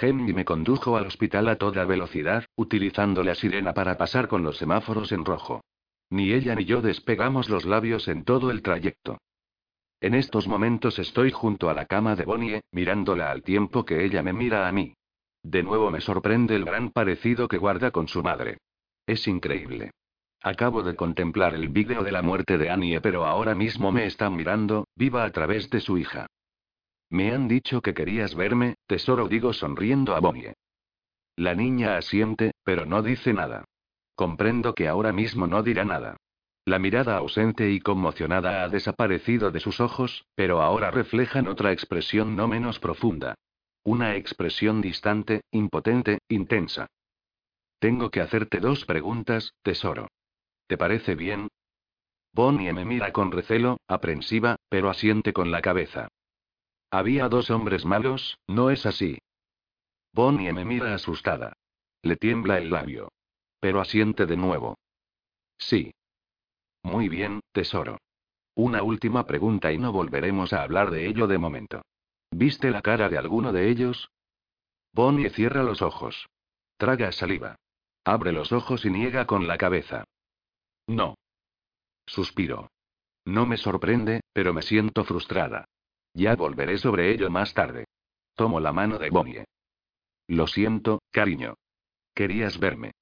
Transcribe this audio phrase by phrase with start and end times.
[0.00, 4.58] Henry me condujo al hospital a toda velocidad, utilizando la sirena para pasar con los
[4.58, 5.62] semáforos en rojo.
[6.10, 9.18] Ni ella ni yo despegamos los labios en todo el trayecto.
[10.00, 14.22] En estos momentos estoy junto a la cama de Bonnie, mirándola al tiempo que ella
[14.22, 14.94] me mira a mí.
[15.42, 18.58] De nuevo me sorprende el gran parecido que guarda con su madre.
[19.06, 19.92] Es increíble.
[20.42, 24.28] Acabo de contemplar el vídeo de la muerte de Annie, pero ahora mismo me está
[24.28, 26.26] mirando, viva a través de su hija.
[27.10, 30.54] Me han dicho que querías verme, tesoro, digo sonriendo a Bonnie.
[31.36, 33.64] La niña asiente, pero no dice nada.
[34.14, 36.16] Comprendo que ahora mismo no dirá nada.
[36.64, 42.34] La mirada ausente y conmocionada ha desaparecido de sus ojos, pero ahora reflejan otra expresión
[42.34, 43.36] no menos profunda.
[43.84, 46.88] Una expresión distante, impotente, intensa.
[47.78, 50.08] Tengo que hacerte dos preguntas, tesoro.
[50.66, 51.48] ¿Te parece bien?
[52.32, 56.08] Bonnie me mira con recelo, aprensiva, pero asiente con la cabeza.
[56.96, 59.18] Había dos hombres malos, ¿no es así?
[60.14, 61.52] Bonnie me mira asustada.
[62.00, 63.12] Le tiembla el labio.
[63.60, 64.78] Pero asiente de nuevo.
[65.58, 65.92] Sí.
[66.82, 67.98] Muy bien, tesoro.
[68.54, 71.82] Una última pregunta y no volveremos a hablar de ello de momento.
[72.30, 74.08] ¿Viste la cara de alguno de ellos?
[74.94, 76.30] Bonnie cierra los ojos.
[76.78, 77.56] Traga saliva.
[78.06, 80.04] Abre los ojos y niega con la cabeza.
[80.86, 81.16] No.
[82.06, 82.70] Suspiro.
[83.26, 85.66] No me sorprende, pero me siento frustrada.
[86.16, 87.84] Ya volveré sobre ello más tarde.
[88.36, 89.44] Tomo la mano de Bonnie.
[90.28, 91.56] Lo siento, cariño.
[92.14, 92.92] Querías verme.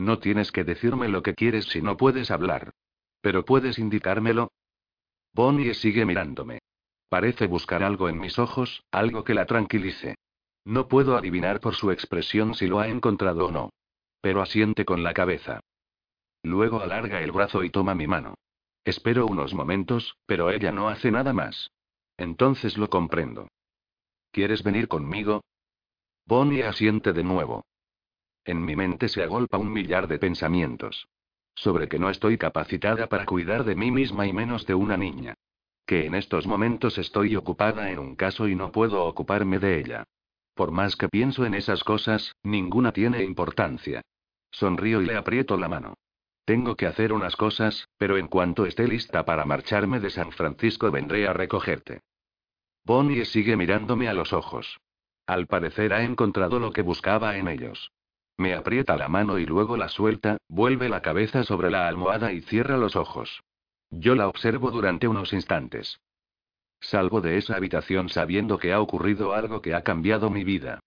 [0.00, 2.72] No tienes que decirme lo que quieres si no puedes hablar.
[3.20, 4.50] Pero puedes indicármelo.
[5.32, 6.58] Bonnie sigue mirándome.
[7.08, 10.16] Parece buscar algo en mis ojos, algo que la tranquilice.
[10.64, 13.70] No puedo adivinar por su expresión si lo ha encontrado o no.
[14.20, 15.60] Pero asiente con la cabeza.
[16.42, 18.34] Luego alarga el brazo y toma mi mano.
[18.84, 21.70] Espero unos momentos, pero ella no hace nada más.
[22.16, 23.48] Entonces lo comprendo.
[24.30, 25.42] ¿Quieres venir conmigo?
[26.26, 27.64] Bonnie asiente de nuevo.
[28.44, 31.06] En mi mente se agolpa un millar de pensamientos.
[31.54, 35.34] Sobre que no estoy capacitada para cuidar de mí misma y menos de una niña.
[35.86, 40.04] Que en estos momentos estoy ocupada en un caso y no puedo ocuparme de ella.
[40.54, 44.02] Por más que pienso en esas cosas, ninguna tiene importancia.
[44.50, 45.94] Sonrío y le aprieto la mano.
[46.44, 50.90] Tengo que hacer unas cosas, pero en cuanto esté lista para marcharme de San Francisco
[50.90, 52.00] vendré a recogerte.
[52.84, 54.78] Bonnie sigue mirándome a los ojos.
[55.26, 57.92] Al parecer ha encontrado lo que buscaba en ellos.
[58.36, 62.42] Me aprieta la mano y luego la suelta, vuelve la cabeza sobre la almohada y
[62.42, 63.42] cierra los ojos.
[63.90, 66.00] Yo la observo durante unos instantes.
[66.80, 70.80] Salgo de esa habitación sabiendo que ha ocurrido algo que ha cambiado mi vida.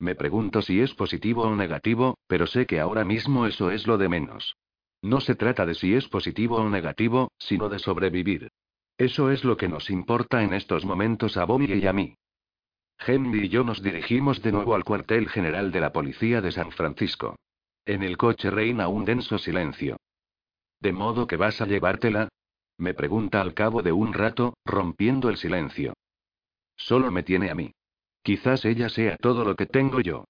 [0.00, 3.96] Me pregunto si es positivo o negativo, pero sé que ahora mismo eso es lo
[3.96, 4.56] de menos.
[5.04, 8.50] No se trata de si es positivo o negativo, sino de sobrevivir.
[8.96, 12.16] Eso es lo que nos importa en estos momentos a Bonnie y a mí.
[12.98, 16.72] Henry y yo nos dirigimos de nuevo al cuartel general de la policía de San
[16.72, 17.36] Francisco.
[17.84, 19.98] En el coche reina un denso silencio.
[20.80, 22.30] ¿De modo que vas a llevártela?
[22.78, 25.92] Me pregunta al cabo de un rato, rompiendo el silencio.
[26.76, 27.72] Solo me tiene a mí.
[28.22, 30.24] Quizás ella sea todo lo que tengo yo.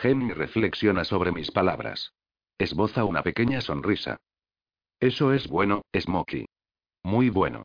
[0.00, 2.12] Henry reflexiona sobre mis palabras.
[2.60, 4.18] Esboza una pequeña sonrisa.
[5.00, 6.44] Eso es bueno, Smokey.
[7.02, 7.62] Muy bueno.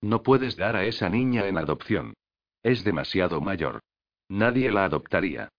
[0.00, 2.14] No puedes dar a esa niña en adopción.
[2.62, 3.80] Es demasiado mayor.
[4.30, 5.50] Nadie la adoptaría.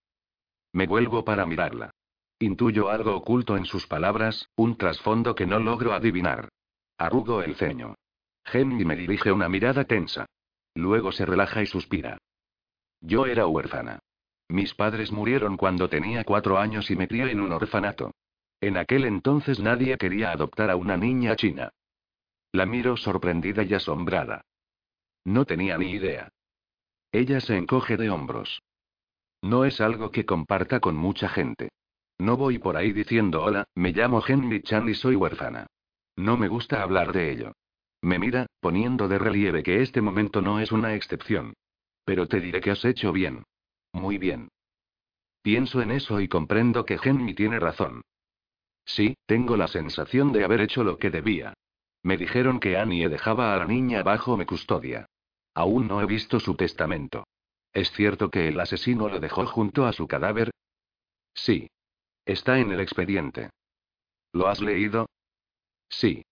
[0.74, 1.92] Me vuelvo para mirarla.
[2.40, 6.50] Intuyo algo oculto en sus palabras, un trasfondo que no logro adivinar.
[6.98, 7.94] Arrugo el ceño.
[8.52, 10.26] Henry me dirige una mirada tensa.
[10.74, 12.18] Luego se relaja y suspira.
[13.00, 14.00] Yo era huérfana.
[14.50, 18.12] Mis padres murieron cuando tenía cuatro años y me crié en un orfanato.
[18.62, 21.74] En aquel entonces nadie quería adoptar a una niña china.
[22.52, 24.46] La miro sorprendida y asombrada.
[25.26, 26.30] No tenía ni idea.
[27.12, 28.62] Ella se encoge de hombros.
[29.42, 31.70] No es algo que comparta con mucha gente.
[32.20, 35.66] No voy por ahí diciendo hola, me llamo Henry Chan y soy huérfana.
[36.16, 37.54] No me gusta hablar de ello.
[38.02, 41.54] Me mira, poniendo de relieve que este momento no es una excepción.
[42.06, 43.44] Pero te diré que has hecho bien.
[43.94, 44.50] Muy bien.
[45.42, 48.04] Pienso en eso y comprendo que Henry tiene razón.
[48.96, 51.54] Sí, tengo la sensación de haber hecho lo que debía.
[52.04, 55.06] Me dijeron que Annie dejaba a la niña bajo mi custodia.
[55.54, 57.24] Aún no he visto su testamento.
[57.72, 60.52] ¿Es cierto que el asesino lo dejó junto a su cadáver?
[61.34, 61.70] Sí.
[62.26, 63.50] Está en el expediente.
[64.34, 65.08] ¿Lo has leído?
[65.88, 66.26] Sí.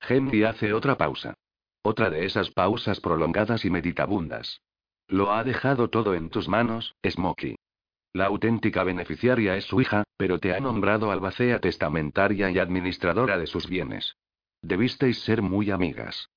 [0.00, 1.34] Henry hace otra pausa.
[1.82, 4.60] Otra de esas pausas prolongadas y meditabundas.
[5.06, 7.56] Lo ha dejado todo en tus manos, Smokey.
[8.12, 13.46] La auténtica beneficiaria es su hija, pero te ha nombrado albacea testamentaria y administradora de
[13.46, 14.16] sus bienes.
[14.62, 16.28] Debisteis ser muy amigas.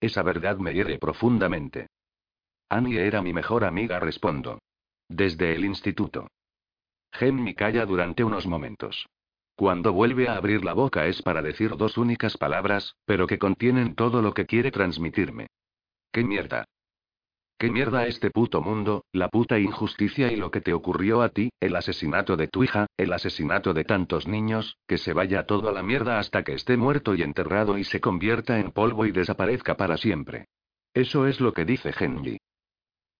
[0.00, 1.88] Esa verdad me hiere profundamente.
[2.68, 4.60] Annie era mi mejor amiga, respondo.
[5.08, 6.28] Desde el instituto.
[7.12, 9.06] Henry calla durante unos momentos.
[9.54, 13.94] Cuando vuelve a abrir la boca es para decir dos únicas palabras, pero que contienen
[13.94, 15.48] todo lo que quiere transmitirme.
[16.10, 16.64] ¿Qué mierda?
[17.62, 21.50] ¿Qué mierda este puto mundo, la puta injusticia y lo que te ocurrió a ti,
[21.60, 25.72] el asesinato de tu hija, el asesinato de tantos niños, que se vaya todo a
[25.72, 29.76] la mierda hasta que esté muerto y enterrado y se convierta en polvo y desaparezca
[29.76, 30.46] para siempre?
[30.92, 32.40] Eso es lo que dice Henry.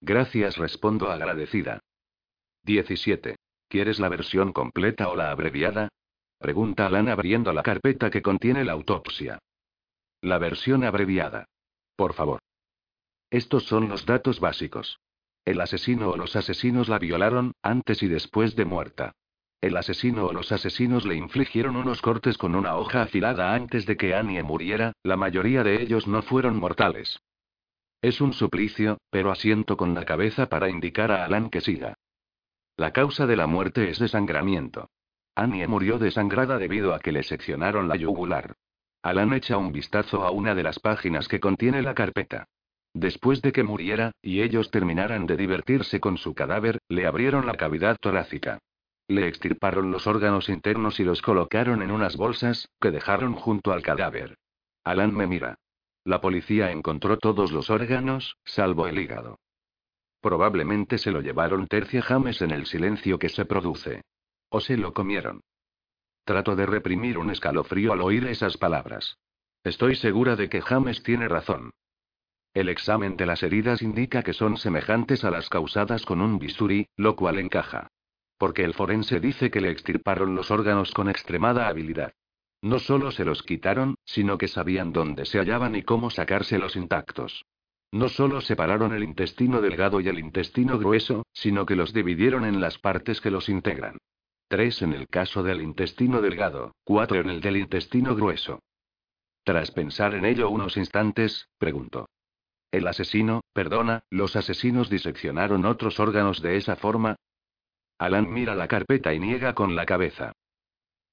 [0.00, 1.78] Gracias, respondo agradecida.
[2.64, 3.36] 17.
[3.68, 5.88] ¿Quieres la versión completa o la abreviada?
[6.40, 9.38] Pregunta Alan abriendo la carpeta que contiene la autopsia.
[10.20, 11.44] La versión abreviada.
[11.94, 12.40] Por favor.
[13.32, 15.00] Estos son los datos básicos.
[15.46, 19.14] El asesino o los asesinos la violaron, antes y después de muerta.
[19.62, 23.96] El asesino o los asesinos le infligieron unos cortes con una hoja afilada antes de
[23.96, 27.20] que Annie muriera, la mayoría de ellos no fueron mortales.
[28.02, 31.94] Es un suplicio, pero asiento con la cabeza para indicar a Alan que siga.
[32.76, 34.90] La causa de la muerte es desangramiento.
[35.34, 38.56] Annie murió desangrada debido a que le seccionaron la yugular.
[39.00, 42.46] Alan echa un vistazo a una de las páginas que contiene la carpeta.
[42.94, 47.54] Después de que muriera, y ellos terminaran de divertirse con su cadáver, le abrieron la
[47.54, 48.58] cavidad torácica.
[49.08, 53.82] Le extirparon los órganos internos y los colocaron en unas bolsas, que dejaron junto al
[53.82, 54.36] cadáver.
[54.84, 55.56] Alan me mira.
[56.04, 59.38] La policía encontró todos los órganos, salvo el hígado.
[60.20, 64.02] Probablemente se lo llevaron Tercia James en el silencio que se produce.
[64.50, 65.40] O se lo comieron.
[66.24, 69.16] Trato de reprimir un escalofrío al oír esas palabras.
[69.64, 71.70] Estoy segura de que James tiene razón.
[72.54, 76.86] El examen de las heridas indica que son semejantes a las causadas con un bisturí,
[76.96, 77.88] lo cual encaja.
[78.36, 82.12] Porque el forense dice que le extirparon los órganos con extremada habilidad.
[82.60, 87.44] No solo se los quitaron, sino que sabían dónde se hallaban y cómo sacárselos intactos.
[87.90, 92.60] No solo separaron el intestino delgado y el intestino grueso, sino que los dividieron en
[92.60, 93.98] las partes que los integran.
[94.48, 98.60] Tres en el caso del intestino delgado, cuatro en el del intestino grueso.
[99.44, 102.08] Tras pensar en ello unos instantes, preguntó.
[102.72, 107.16] ¿El asesino, perdona, los asesinos diseccionaron otros órganos de esa forma?
[107.98, 110.32] Alan mira la carpeta y niega con la cabeza.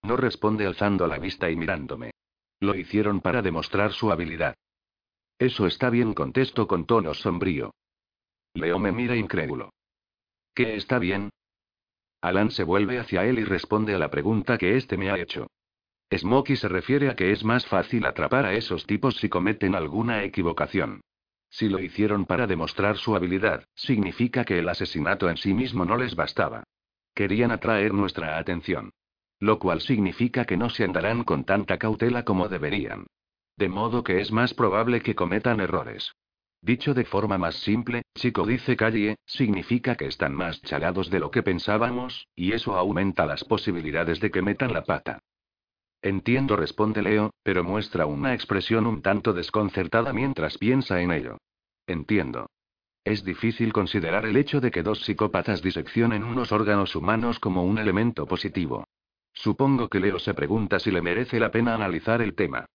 [0.02, 2.12] No responde alzando la vista y mirándome.
[2.62, 4.56] Lo hicieron para demostrar su habilidad.
[5.38, 7.72] Eso está bien, contesto con tono sombrío.
[8.54, 9.74] Leo me mira incrédulo.
[10.56, 11.30] ¿Qué está bien?
[12.22, 15.48] Alan se vuelve hacia él y responde a la pregunta que éste me ha hecho.
[16.14, 20.24] Smokey se refiere a que es más fácil atrapar a esos tipos si cometen alguna
[20.24, 21.02] equivocación.
[21.50, 25.98] Si lo hicieron para demostrar su habilidad, significa que el asesinato en sí mismo no
[25.98, 26.64] les bastaba.
[27.14, 28.92] Querían atraer nuestra atención.
[29.40, 33.08] Lo cual significa que no se andarán con tanta cautela como deberían.
[33.56, 36.14] De modo que es más probable que cometan errores.
[36.62, 41.32] Dicho de forma más simple, chico dice Calle, significa que están más chalados de lo
[41.32, 45.20] que pensábamos, y eso aumenta las posibilidades de que metan la pata.
[46.02, 51.38] Entiendo, responde Leo, pero muestra una expresión un tanto desconcertada mientras piensa en ello.
[51.90, 52.52] Entiendo.
[53.04, 57.80] Es difícil considerar el hecho de que dos psicópatas diseccionen unos órganos humanos como un
[57.80, 58.88] elemento positivo.
[59.34, 62.68] Supongo que Leo se pregunta si le merece la pena analizar el tema.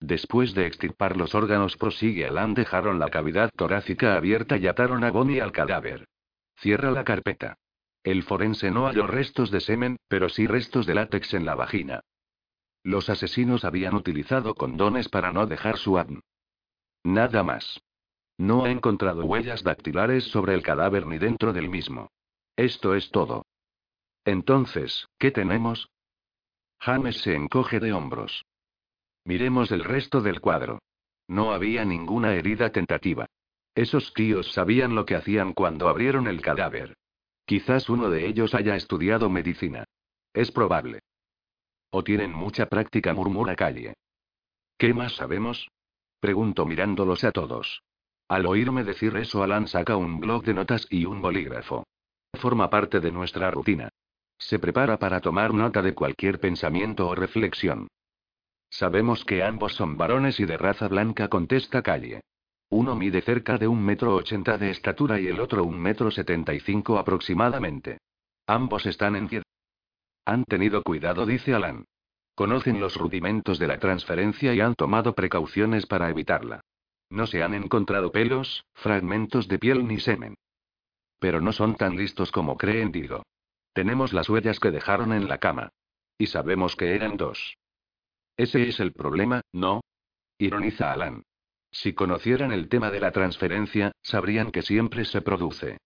[0.00, 5.10] Después de extirpar los órganos, prosigue Alan, dejaron la cavidad torácica abierta y ataron a
[5.10, 6.08] Bonnie al cadáver.
[6.56, 7.58] Cierra la carpeta.
[8.02, 12.00] El forense no halló restos de semen, pero sí restos de látex en la vagina.
[12.84, 16.22] Los asesinos habían utilizado condones para no dejar su ADN.
[17.04, 17.82] Nada más.
[18.40, 22.10] No ha encontrado huellas dactilares sobre el cadáver ni dentro del mismo.
[22.56, 23.44] Esto es todo.
[24.24, 25.90] Entonces, ¿qué tenemos?
[26.80, 28.46] James se encoge de hombros.
[29.26, 30.78] Miremos el resto del cuadro.
[31.28, 33.26] No había ninguna herida tentativa.
[33.74, 36.96] Esos tíos sabían lo que hacían cuando abrieron el cadáver.
[37.44, 39.84] Quizás uno de ellos haya estudiado medicina.
[40.32, 41.00] Es probable.
[41.90, 43.92] O tienen mucha práctica, murmura Calle.
[44.78, 45.68] ¿Qué más sabemos?
[46.20, 47.82] Pregunto mirándolos a todos.
[48.30, 51.82] Al oírme decir eso, Alan saca un blog de notas y un bolígrafo.
[52.34, 53.88] Forma parte de nuestra rutina.
[54.38, 57.88] Se prepara para tomar nota de cualquier pensamiento o reflexión.
[58.70, 62.20] Sabemos que ambos son varones y de raza blanca, contesta Calle.
[62.68, 66.54] Uno mide cerca de un metro ochenta de estatura y el otro un metro setenta
[66.54, 67.98] y cinco aproximadamente.
[68.46, 69.42] Ambos están en pie.
[70.24, 71.84] Han tenido cuidado, dice Alan.
[72.36, 76.60] Conocen los rudimentos de la transferencia y han tomado precauciones para evitarla.
[77.10, 80.36] No se han encontrado pelos, fragmentos de piel ni semen.
[81.18, 83.24] Pero no son tan listos como creen, digo.
[83.72, 85.70] Tenemos las huellas que dejaron en la cama.
[86.16, 87.56] Y sabemos que eran dos.
[88.36, 89.82] Ese es el problema, ¿no?
[90.38, 91.24] Ironiza Alan.
[91.72, 95.78] Si conocieran el tema de la transferencia, sabrían que siempre se produce.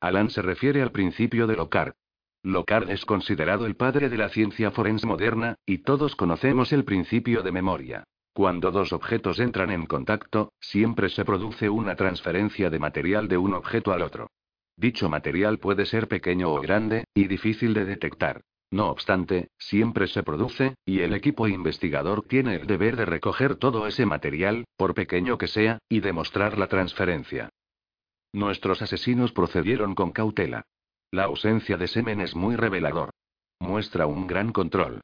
[0.00, 1.94] Alan se refiere al principio de Locard.
[2.42, 7.42] Locard es considerado el padre de la ciencia forense moderna, y todos conocemos el principio
[7.42, 8.04] de memoria.
[8.32, 13.54] Cuando dos objetos entran en contacto, siempre se produce una transferencia de material de un
[13.54, 14.28] objeto al otro.
[14.76, 18.42] Dicho material puede ser pequeño o grande, y difícil de detectar.
[18.70, 23.88] No obstante, siempre se produce, y el equipo investigador tiene el deber de recoger todo
[23.88, 27.50] ese material, por pequeño que sea, y demostrar la transferencia.
[28.32, 30.62] Nuestros asesinos procedieron con cautela.
[31.10, 33.10] La ausencia de semen es muy revelador.
[33.58, 35.00] Muestra un gran control.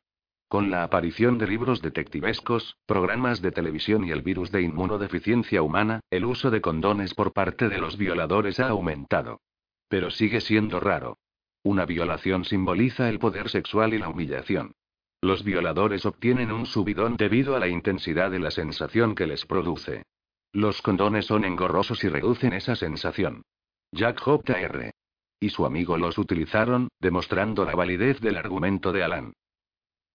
[0.49, 6.01] Con la aparición de libros detectivescos, programas de televisión y el virus de inmunodeficiencia humana,
[6.09, 9.41] el uso de condones por parte de los violadores ha aumentado.
[9.89, 11.19] Pero sigue siendo raro.
[11.65, 14.77] Una violación simboliza el poder sexual y la humillación.
[15.21, 20.05] Los violadores obtienen un subidón debido a la intensidad de la sensación que les produce.
[20.53, 23.43] Los condones son engorrosos y reducen esa sensación.
[23.91, 24.93] Jack J.R.
[25.41, 29.33] Y su amigo los utilizaron, demostrando la validez del argumento de Alan.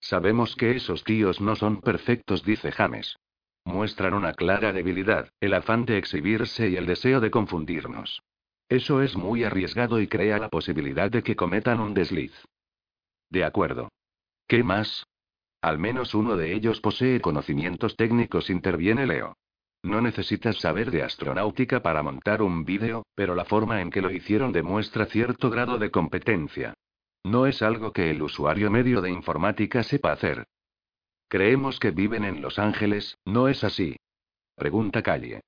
[0.01, 3.17] Sabemos que esos tíos no son perfectos, dice James.
[3.63, 8.21] Muestran una clara debilidad, el afán de exhibirse y el deseo de confundirnos.
[8.67, 12.33] Eso es muy arriesgado y crea la posibilidad de que cometan un desliz.
[13.29, 13.89] De acuerdo.
[14.47, 15.05] ¿Qué más?
[15.61, 19.35] Al menos uno de ellos posee conocimientos técnicos, interviene Leo.
[19.83, 24.11] No necesitas saber de astronáutica para montar un vídeo, pero la forma en que lo
[24.11, 26.73] hicieron demuestra cierto grado de competencia.
[27.23, 30.47] No es algo que el usuario medio de informática sepa hacer.
[31.27, 33.95] Creemos que viven en Los Ángeles, ¿no es así?
[34.55, 35.41] Pregunta Calle.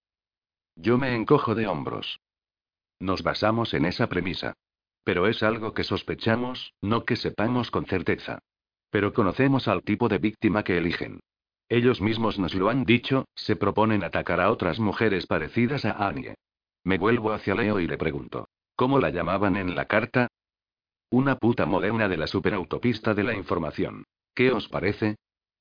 [0.75, 2.19] Yo me encojo de hombros.
[2.99, 4.53] Nos basamos en esa premisa.
[5.03, 8.39] Pero es algo que sospechamos, no que sepamos con certeza.
[8.89, 11.19] Pero conocemos al tipo de víctima que eligen.
[11.67, 16.35] Ellos mismos nos lo han dicho, se proponen atacar a otras mujeres parecidas a Annie.
[16.83, 18.47] Me vuelvo hacia Leo y le pregunto.
[18.75, 20.27] ¿Cómo la llamaban en la carta?
[21.13, 24.03] Una puta moderna de la superautopista de la información.
[24.33, 25.17] ¿Qué os parece?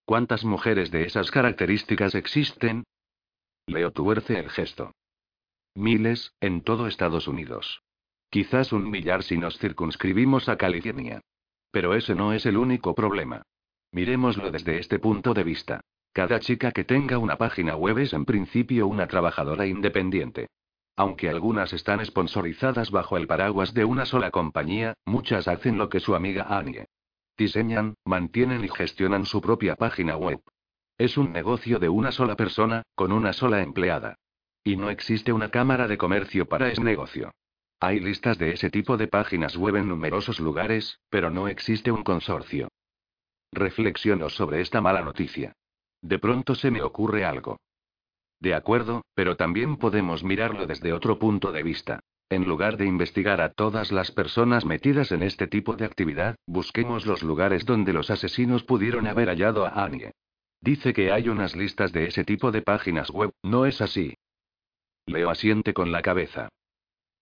[0.07, 2.85] ¿Cuántas mujeres de esas características existen?
[3.67, 4.93] Leo tuerce el gesto.
[5.75, 7.83] Miles, en todo Estados Unidos.
[8.31, 11.21] Quizás un millar si nos circunscribimos a California.
[11.71, 13.43] Pero ese no es el único problema.
[13.91, 15.83] Miremoslo desde este punto de vista.
[16.15, 20.49] Cada chica que tenga una página web es en principio una trabajadora independiente.
[20.97, 26.01] Aunque algunas están sponsorizadas bajo el paraguas de una sola compañía, muchas hacen lo que
[26.01, 26.87] su amiga Annie.
[27.37, 30.41] Diseñan, mantienen y gestionan su propia página web.
[30.99, 34.17] Es un negocio de una sola persona, con una sola empleada.
[34.63, 37.33] Y no existe una cámara de comercio para ese negocio.
[37.81, 42.05] Hay listas de ese tipo de páginas web en numerosos lugares, pero no existe un
[42.05, 42.69] consorcio.
[43.51, 45.53] Reflexiono sobre esta mala noticia.
[46.01, 47.59] De pronto se me ocurre algo.
[48.43, 52.01] De acuerdo, pero también podemos mirarlo desde otro punto de vista.
[52.29, 57.07] En lugar de investigar a todas las personas metidas en este tipo de actividad, busquemos
[57.07, 60.11] los lugares donde los asesinos pudieron haber hallado a Annie.
[60.61, 64.17] Dice que hay unas listas de ese tipo de páginas web, ¿no es así?
[65.07, 66.49] Leo asiente con la cabeza.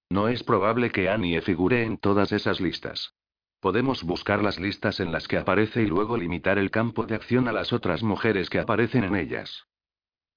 [0.08, 3.12] No es probable que Annie figure en todas esas listas.
[3.60, 7.46] Podemos buscar las listas en las que aparece y luego limitar el campo de acción
[7.46, 9.66] a las otras mujeres que aparecen en ellas.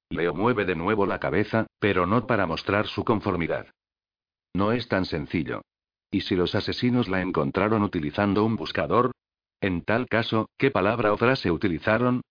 [0.10, 3.68] Leo mueve de nuevo la cabeza, pero no para mostrar su conformidad.
[4.54, 5.62] No es tan sencillo.
[6.12, 9.12] ¿Y si los asesinos la encontraron utilizando un buscador?
[9.62, 12.22] En tal caso, ¿qué palabra o frase utilizaron?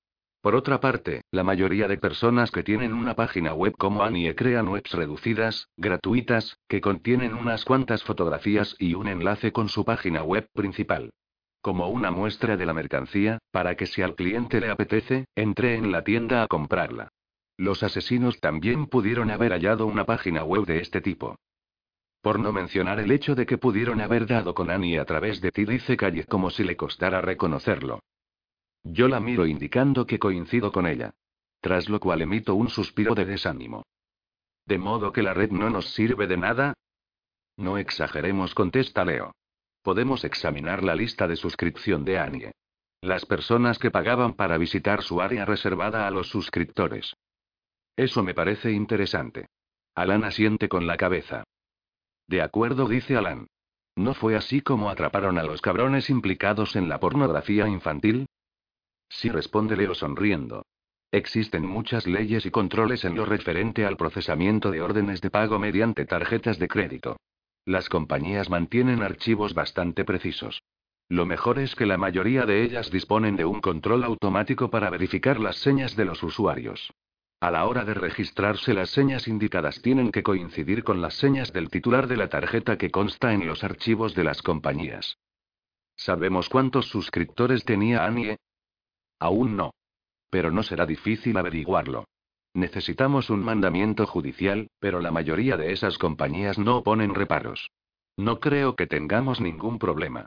[0.42, 4.68] Por otra parte, la mayoría de personas que tienen una página web como Annie crean
[4.68, 10.48] webs reducidas, gratuitas, que contienen unas cuantas fotografías y un enlace con su página web
[10.52, 11.10] principal.
[11.60, 15.92] Como una muestra de la mercancía, para que si al cliente le apetece, entre en
[15.92, 17.08] la tienda a comprarla.
[17.56, 21.36] Los asesinos también pudieron haber hallado una página web de este tipo.
[22.22, 25.50] Por no mencionar el hecho de que pudieron haber dado con Annie a través de
[25.50, 28.00] ti, dice Calle como si le costara reconocerlo.
[28.84, 31.14] Yo la miro indicando que coincido con ella.
[31.60, 33.84] Tras lo cual emito un suspiro de desánimo.
[34.66, 36.74] ¿De modo que la red no nos sirve de nada?
[37.56, 39.34] No exageremos, contesta Leo.
[39.82, 42.52] Podemos examinar la lista de suscripción de Annie.
[43.00, 47.14] Las personas que pagaban para visitar su área reservada a los suscriptores.
[47.96, 49.46] Eso me parece interesante.
[49.94, 51.44] Alan asiente con la cabeza.
[52.26, 53.46] De acuerdo, dice Alan.
[53.94, 58.26] ¿No fue así como atraparon a los cabrones implicados en la pornografía infantil?
[59.08, 60.64] Sí, responde Leo sonriendo.
[61.10, 66.06] Existen muchas leyes y controles en lo referente al procesamiento de órdenes de pago mediante
[66.06, 67.18] tarjetas de crédito.
[67.66, 70.62] Las compañías mantienen archivos bastante precisos.
[71.10, 75.38] Lo mejor es que la mayoría de ellas disponen de un control automático para verificar
[75.38, 76.90] las señas de los usuarios.
[77.42, 81.70] A la hora de registrarse las señas indicadas tienen que coincidir con las señas del
[81.70, 85.18] titular de la tarjeta que consta en los archivos de las compañías.
[85.96, 88.36] ¿Sabemos cuántos suscriptores tenía Annie?
[89.18, 89.72] Aún no.
[90.30, 92.04] Pero no será difícil averiguarlo.
[92.54, 97.72] Necesitamos un mandamiento judicial, pero la mayoría de esas compañías no ponen reparos.
[98.16, 100.26] No creo que tengamos ningún problema.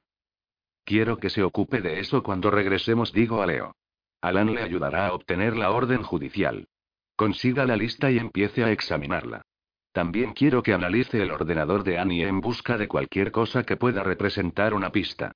[0.83, 3.73] Quiero que se ocupe de eso cuando regresemos, digo a Leo.
[4.19, 6.67] Alan le ayudará a obtener la orden judicial.
[7.15, 9.41] Consiga la lista y empiece a examinarla.
[9.93, 14.03] También quiero que analice el ordenador de Annie en busca de cualquier cosa que pueda
[14.03, 15.31] representar una pista.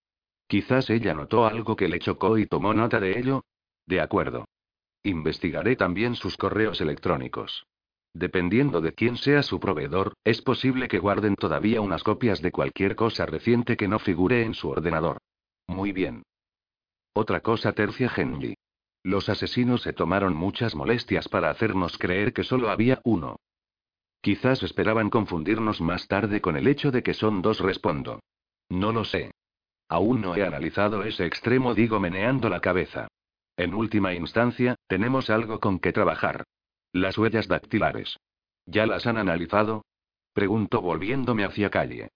[0.47, 3.45] Quizás ella notó algo que le chocó y tomó nota de ello.
[3.85, 4.45] De acuerdo.
[5.03, 7.65] Investigaré también sus correos electrónicos.
[8.13, 12.95] Dependiendo de quién sea su proveedor, es posible que guarden todavía unas copias de cualquier
[12.95, 15.19] cosa reciente que no figure en su ordenador.
[15.67, 16.23] Muy bien.
[17.13, 18.55] Otra cosa tercia Henry.
[19.03, 23.37] Los asesinos se tomaron muchas molestias para hacernos creer que solo había uno.
[24.21, 28.19] Quizás esperaban confundirnos más tarde con el hecho de que son dos, respondo.
[28.67, 29.31] No lo sé.
[29.87, 33.07] Aún no he analizado ese extremo, digo meneando la cabeza.
[33.55, 36.43] En última instancia, tenemos algo con que trabajar.
[36.91, 38.17] Las huellas dactilares.
[38.65, 39.85] ¿Ya las han analizado?
[40.33, 42.09] Pregunto volviéndome hacia calle.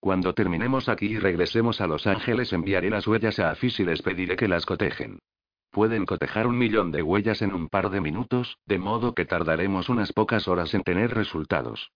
[0.00, 4.02] Cuando terminemos aquí y regresemos a Los Ángeles enviaré las huellas a Afis y les
[4.02, 5.18] pediré que las cotejen.
[5.76, 9.90] Pueden cotejar un millón de huellas en un par de minutos, de modo que tardaremos
[9.90, 11.92] unas pocas horas en tener resultados.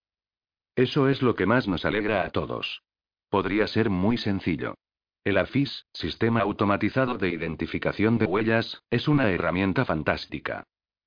[0.77, 2.83] Eso es lo que más nos alegra a todos.
[3.31, 4.75] Podría ser muy sencillo.
[5.25, 10.65] El AFIS, Sistema Automatizado de Identificación de Huellas, es una herramienta fantástica.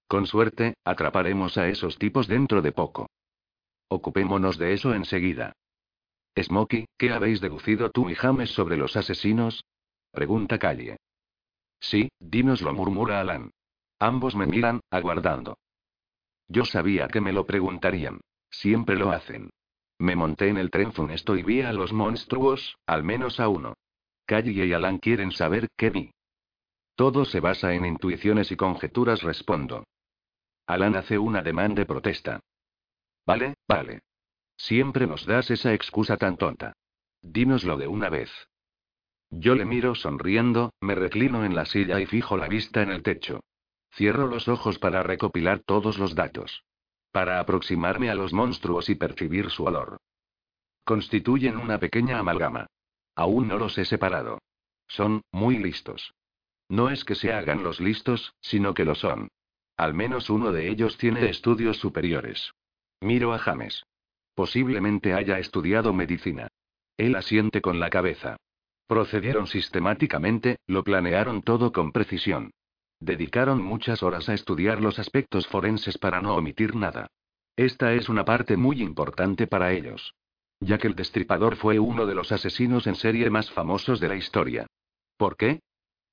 [0.07, 3.07] Con suerte, atraparemos a esos tipos dentro de poco.
[3.87, 5.53] Ocupémonos de eso enseguida.
[6.35, 9.63] Smokey, ¿qué habéis deducido tú y James sobre los asesinos?
[10.11, 10.97] Pregunta Calle.
[11.83, 13.51] Sí, dínoslo, murmura Alan.
[13.99, 15.57] Ambos me miran, aguardando.
[16.47, 18.21] Yo sabía que me lo preguntarían.
[18.49, 19.49] Siempre lo hacen.
[19.99, 23.73] Me monté en el tren funesto y vi a los monstruos, al menos a uno.
[24.25, 26.11] Calle y Alan quieren saber qué vi.
[26.95, 29.83] Todo se basa en intuiciones y conjeturas, respondo.
[30.65, 32.39] Alan hace un ademán de protesta.
[33.25, 33.99] Vale, vale.
[34.55, 36.71] Siempre nos das esa excusa tan tonta.
[37.21, 38.31] Dínoslo de una vez.
[39.39, 43.01] Yo le miro sonriendo, me reclino en la silla y fijo la vista en el
[43.01, 43.41] techo.
[43.93, 46.63] Cierro los ojos para recopilar todos los datos.
[47.11, 49.97] Para aproximarme a los monstruos y percibir su olor.
[50.83, 52.67] Constituyen una pequeña amalgama.
[53.15, 54.39] Aún no los he separado.
[54.87, 56.13] Son, muy listos.
[56.69, 59.29] No es que se hagan los listos, sino que lo son.
[59.77, 62.53] Al menos uno de ellos tiene estudios superiores.
[63.01, 63.83] Miro a James.
[64.35, 66.47] Posiblemente haya estudiado medicina.
[66.97, 68.37] Él asiente con la cabeza.
[68.87, 72.51] Procedieron sistemáticamente, lo planearon todo con precisión.
[72.99, 77.07] Dedicaron muchas horas a estudiar los aspectos forenses para no omitir nada.
[77.55, 80.13] Esta es una parte muy importante para ellos
[80.63, 84.15] ya que el destripador fue uno de los asesinos en serie más famosos de la
[84.15, 84.67] historia.
[85.17, 85.59] ¿Por qué?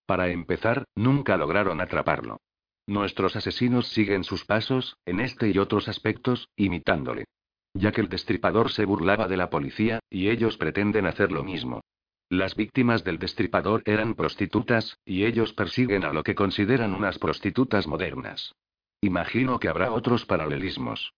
[0.07, 2.41] Para empezar, nunca lograron atraparlo.
[2.87, 7.27] Nuestros asesinos siguen sus pasos, en este y otros aspectos, imitándole.
[7.75, 11.83] Ya que el destripador se burlaba de la policía, y ellos pretenden hacer lo mismo.
[12.31, 17.89] Las víctimas del destripador eran prostitutas, y ellos persiguen a lo que consideran unas prostitutas
[17.89, 18.55] modernas.
[19.01, 21.13] Imagino que habrá otros paralelismos.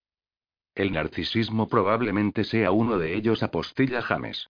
[0.75, 4.49] El narcisismo probablemente sea uno de ellos, apostilla James.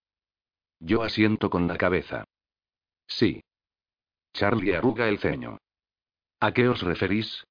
[0.78, 2.26] Yo asiento con la cabeza.
[3.08, 3.42] Sí.
[4.32, 5.58] Charlie arruga el ceño.
[6.38, 7.42] ¿A qué os referís?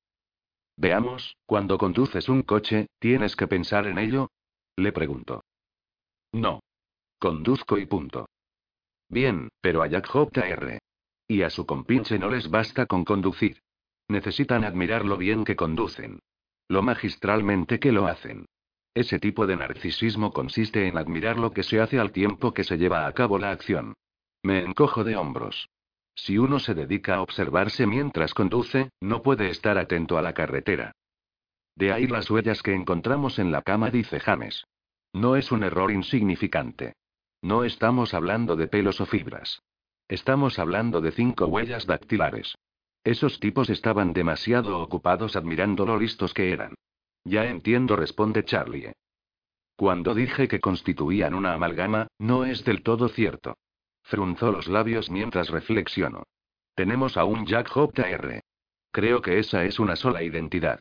[0.77, 4.29] Veamos, cuando conduces un coche, ¿tienes que pensar en ello?
[4.77, 5.43] Le pregunto.
[6.31, 6.61] No.
[7.19, 8.30] Conduzco y punto.
[9.11, 10.79] Bien, pero a Jack J.R.
[11.27, 13.61] Y a su compinche no les basta con conducir.
[14.07, 16.19] Necesitan admirar lo bien que conducen.
[16.69, 18.45] Lo magistralmente que lo hacen.
[18.95, 22.77] Ese tipo de narcisismo consiste en admirar lo que se hace al tiempo que se
[22.77, 23.95] lleva a cabo la acción.
[24.43, 25.67] Me encojo de hombros.
[26.15, 30.93] Si uno se dedica a observarse mientras conduce, no puede estar atento a la carretera.
[31.75, 34.65] De ahí las huellas que encontramos en la cama, dice James.
[35.13, 36.93] No es un error insignificante.
[37.41, 39.61] No estamos hablando de pelos o fibras.
[40.07, 42.55] Estamos hablando de cinco huellas dactilares.
[43.03, 46.75] Esos tipos estaban demasiado ocupados admirando lo listos que eran.
[47.23, 48.93] Ya entiendo, responde Charlie.
[49.75, 53.57] Cuando dije que constituían una amalgama, no es del todo cierto.
[54.03, 56.23] Frunzó los labios mientras reflexionó.
[56.75, 58.41] Tenemos a un Jack JR.
[58.91, 60.79] Creo que esa es una sola identidad.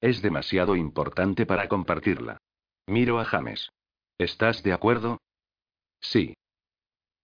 [0.00, 2.38] Es demasiado importante para compartirla.
[2.86, 3.70] Miro a James.
[4.18, 5.20] ¿Estás de acuerdo?
[6.00, 6.34] Sí.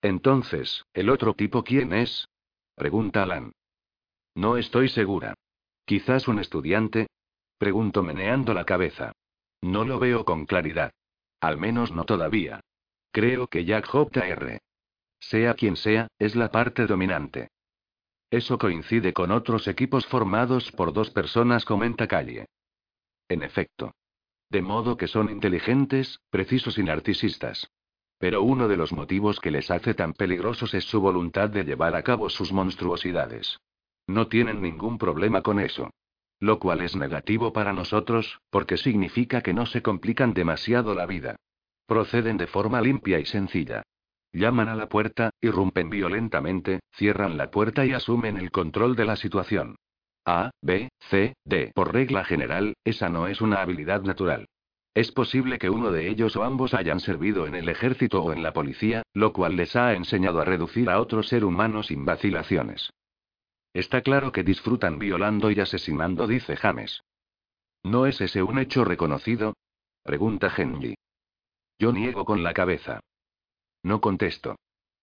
[0.02, 2.28] Entonces, ¿el otro tipo quién es?
[2.74, 3.52] Pregunta Alan.
[4.34, 5.34] No estoy segura.
[5.84, 7.06] ¿Quizás un estudiante?
[7.58, 9.12] Pregunto meneando la cabeza.
[9.62, 10.92] No lo veo con claridad.
[11.40, 12.60] Al menos no todavía.
[13.12, 14.60] Creo que Jack J.R.
[15.20, 17.48] Sea quien sea, es la parte dominante.
[18.30, 22.46] Eso coincide con otros equipos formados por dos personas, comenta Calle.
[23.28, 23.94] En efecto.
[24.50, 27.70] De modo que son inteligentes, precisos y narcisistas.
[28.18, 31.94] Pero uno de los motivos que les hace tan peligrosos es su voluntad de llevar
[31.96, 33.58] a cabo sus monstruosidades.
[34.06, 35.90] No tienen ningún problema con eso.
[36.38, 41.36] Lo cual es negativo para nosotros, porque significa que no se complican demasiado la vida.
[41.86, 43.82] Proceden de forma limpia y sencilla.
[44.32, 49.16] Llaman a la puerta, irrumpen violentamente, cierran la puerta y asumen el control de la
[49.16, 49.76] situación.
[50.26, 51.72] A, B, C, D.
[51.74, 54.46] Por regla general, esa no es una habilidad natural.
[54.96, 58.42] Es posible que uno de ellos o ambos hayan servido en el ejército o en
[58.42, 62.94] la policía, lo cual les ha enseñado a reducir a otro ser humano sin vacilaciones.
[63.74, 67.02] Está claro que disfrutan violando y asesinando, dice James.
[67.82, 69.52] ¿No es ese un hecho reconocido?
[70.02, 70.94] Pregunta Henry.
[71.78, 73.00] Yo niego con la cabeza.
[73.82, 74.56] No contesto.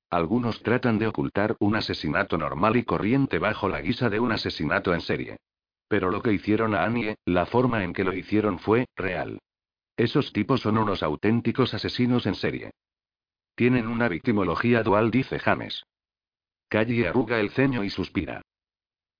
[0.09, 4.91] Algunos tratan de ocultar un asesinato normal y corriente bajo la guisa de un asesinato
[4.91, 5.37] en serie.
[5.87, 9.37] Pero lo que hicieron a Annie, la forma en que lo hicieron fue real.
[9.95, 12.71] Esos tipos son unos auténticos asesinos en serie.
[13.55, 15.85] Tienen una victimología dual, dice James.
[16.67, 18.41] Calle arruga el ceño y suspira.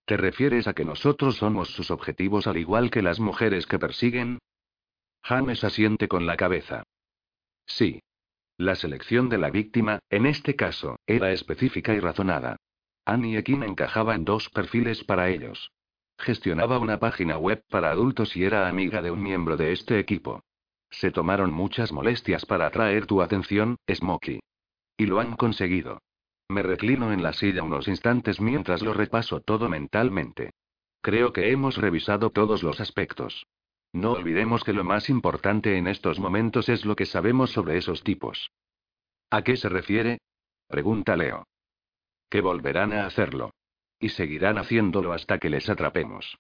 [0.05, 4.39] ¿Te refieres a que nosotros somos sus objetivos al igual que las mujeres que persiguen?
[5.23, 6.83] James asiente con la cabeza.
[7.65, 8.01] Sí.
[8.57, 12.57] La selección de la víctima, en este caso, era específica y razonada.
[13.05, 15.71] Annie Ekin encajaba en dos perfiles para ellos.
[16.17, 20.43] Gestionaba una página web para adultos y era amiga de un miembro de este equipo.
[20.93, 24.39] Se tomaron muchas molestias para atraer tu atención, Smokey.
[24.95, 25.99] Y lo han conseguido.
[26.49, 30.51] Me reclino en la silla unos instantes mientras lo repaso todo mentalmente.
[31.01, 33.47] Creo que hemos revisado todos los aspectos.
[33.91, 38.03] No olvidemos que lo más importante en estos momentos es lo que sabemos sobre esos
[38.03, 38.51] tipos.
[39.31, 40.19] ¿A qué se refiere?
[40.67, 41.47] Pregunta Leo.
[42.29, 43.51] Que volverán a hacerlo.
[43.99, 46.37] Y seguirán haciéndolo hasta que les atrapemos.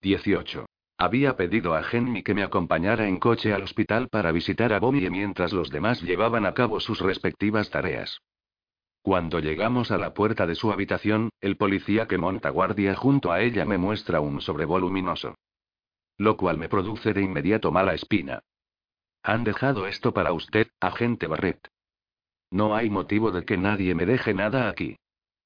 [0.00, 0.66] 18.
[0.96, 5.10] Había pedido a Henry que me acompañara en coche al hospital para visitar a Bonnie
[5.10, 8.20] mientras los demás llevaban a cabo sus respectivas tareas.
[9.02, 13.42] Cuando llegamos a la puerta de su habitación, el policía que monta guardia junto a
[13.42, 15.34] ella me muestra un sobre voluminoso.
[16.16, 18.40] Lo cual me produce de inmediato mala espina.
[19.22, 21.68] Han dejado esto para usted, agente Barrett.
[22.50, 24.96] No hay motivo de que nadie me deje nada aquí.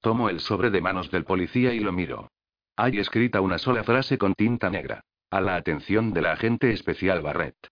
[0.03, 2.31] Tomo el sobre de manos del policía y lo miro.
[2.77, 5.03] Hay escrita una sola frase con tinta negra.
[5.31, 7.69] A la atención del agente especial Barrett.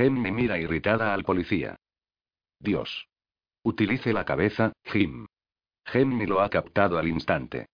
[0.00, 1.76] me mira irritada al policía.
[2.58, 3.06] Dios.
[3.62, 5.26] Utilice la cabeza, Jim.
[5.94, 7.66] me lo ha captado al instante.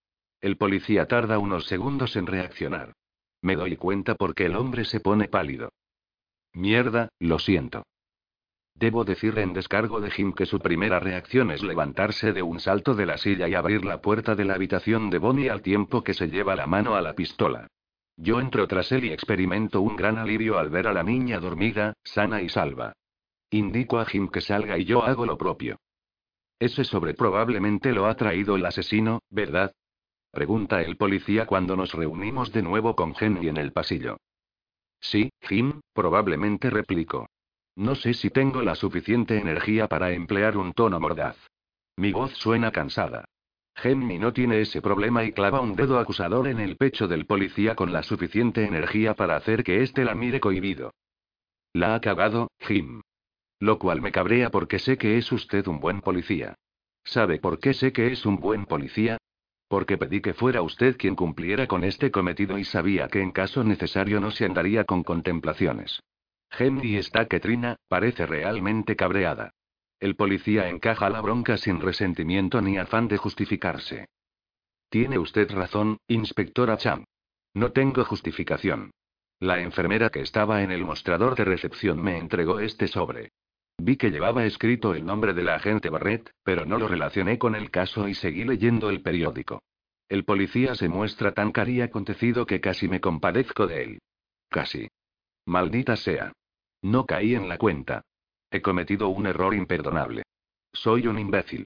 [0.43, 2.93] El policía tarda unos segundos en reaccionar.
[3.41, 5.71] Me doy cuenta porque el hombre se pone pálido.
[6.53, 7.85] Mierda, lo siento.
[8.75, 12.95] Debo decirle en descargo de Jim que su primera reacción es levantarse de un salto
[12.95, 16.13] de la silla y abrir la puerta de la habitación de Bonnie al tiempo que
[16.13, 17.69] se lleva la mano a la pistola.
[18.23, 21.95] Yo entro tras él y experimento un gran alivio al ver a la niña dormida,
[22.05, 22.93] sana y salva.
[23.51, 25.81] Indico a Jim que salga y yo hago lo propio.
[26.61, 29.73] Ese sobre probablemente lo ha traído el asesino, ¿verdad?
[30.31, 34.19] Pregunta el policía cuando nos reunimos de nuevo con Henry en el pasillo.
[35.01, 37.27] Sí, Jim, probablemente replico.
[37.75, 41.37] No sé si tengo la suficiente energía para emplear un tono mordaz.
[41.97, 43.25] Mi voz suena cansada.
[43.75, 47.75] Henry no tiene ese problema y clava un dedo acusador en el pecho del policía
[47.75, 50.93] con la suficiente energía para hacer que éste la mire cohibido.
[51.73, 53.01] La ha cagado, Jim.
[53.59, 56.55] Lo cual me cabrea porque sé que es usted un buen policía.
[57.05, 59.19] ¿Sabe por qué sé que es un buen policía?
[59.69, 63.65] Porque pedí que fuera usted quien cumpliera con este cometido y sabía que en caso
[63.65, 66.01] necesario no se andaría con contemplaciones.
[66.51, 69.53] Henry está que trina, parece realmente cabreada.
[70.03, 74.09] El policía encaja la bronca sin resentimiento ni afán de justificarse.
[74.89, 77.05] Tiene usted razón, inspectora Cham.
[77.55, 78.91] No tengo justificación.
[79.39, 83.31] La enfermera que estaba en el mostrador de recepción me entregó este sobre.
[83.79, 87.71] Vi que llevaba escrito el nombre del agente Barrett, pero no lo relacioné con el
[87.71, 89.63] caso y seguí leyendo el periódico.
[90.09, 93.99] El policía se muestra tan cari acontecido que casi me compadezco de él.
[94.49, 94.89] Casi.
[95.47, 96.33] Maldita sea.
[96.83, 98.03] No caí en la cuenta.
[98.53, 100.25] He cometido un error imperdonable.
[100.75, 101.65] Soy un imbécil.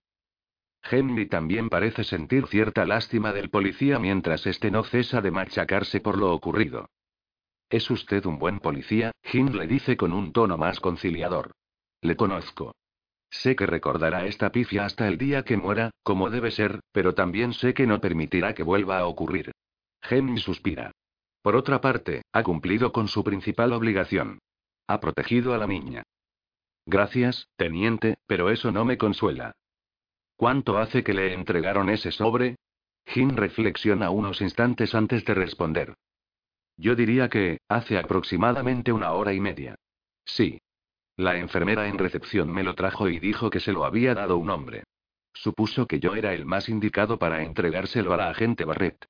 [0.89, 6.17] Henry también parece sentir cierta lástima del policía mientras este no cesa de machacarse por
[6.17, 6.89] lo ocurrido.
[7.69, 11.51] Es usted un buen policía, Jim le dice con un tono más conciliador.
[12.03, 12.77] Le conozco.
[13.31, 17.53] Sé que recordará esta pifia hasta el día que muera, como debe ser, pero también
[17.53, 19.51] sé que no permitirá que vuelva a ocurrir.
[20.09, 20.93] Henry suspira.
[21.43, 24.39] Por otra parte, ha cumplido con su principal obligación.
[24.87, 26.05] Ha protegido a la niña.
[26.87, 29.57] Gracias, teniente, pero eso no me consuela.
[30.37, 32.57] ¿Cuánto hace que le entregaron ese sobre?
[33.07, 35.95] Jim reflexiona unos instantes antes de responder.
[36.77, 39.77] Yo diría que, hace aproximadamente una hora y media.
[40.25, 40.61] Sí.
[41.17, 44.51] La enfermera en recepción me lo trajo y dijo que se lo había dado un
[44.51, 44.85] hombre.
[45.33, 49.07] Supuso que yo era el más indicado para entregárselo a la agente Barrett.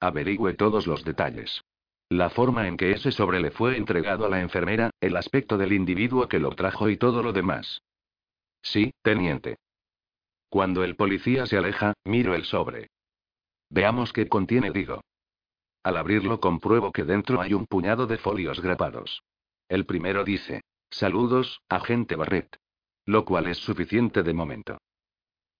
[0.00, 1.62] Averigüe todos los detalles.
[2.10, 5.72] La forma en que ese sobre le fue entregado a la enfermera, el aspecto del
[5.72, 7.82] individuo que lo trajo y todo lo demás.
[8.62, 9.58] Sí, teniente.
[10.48, 12.88] Cuando el policía se aleja, miro el sobre.
[13.68, 15.02] Veamos qué contiene, digo.
[15.82, 19.22] Al abrirlo compruebo que dentro hay un puñado de folios grapados.
[19.68, 22.56] El primero dice, Saludos, agente Barrett.
[23.04, 24.78] Lo cual es suficiente de momento.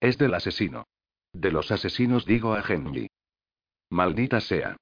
[0.00, 0.86] Es del asesino.
[1.32, 3.10] De los asesinos digo a Henry.
[3.90, 4.76] Maldita sea.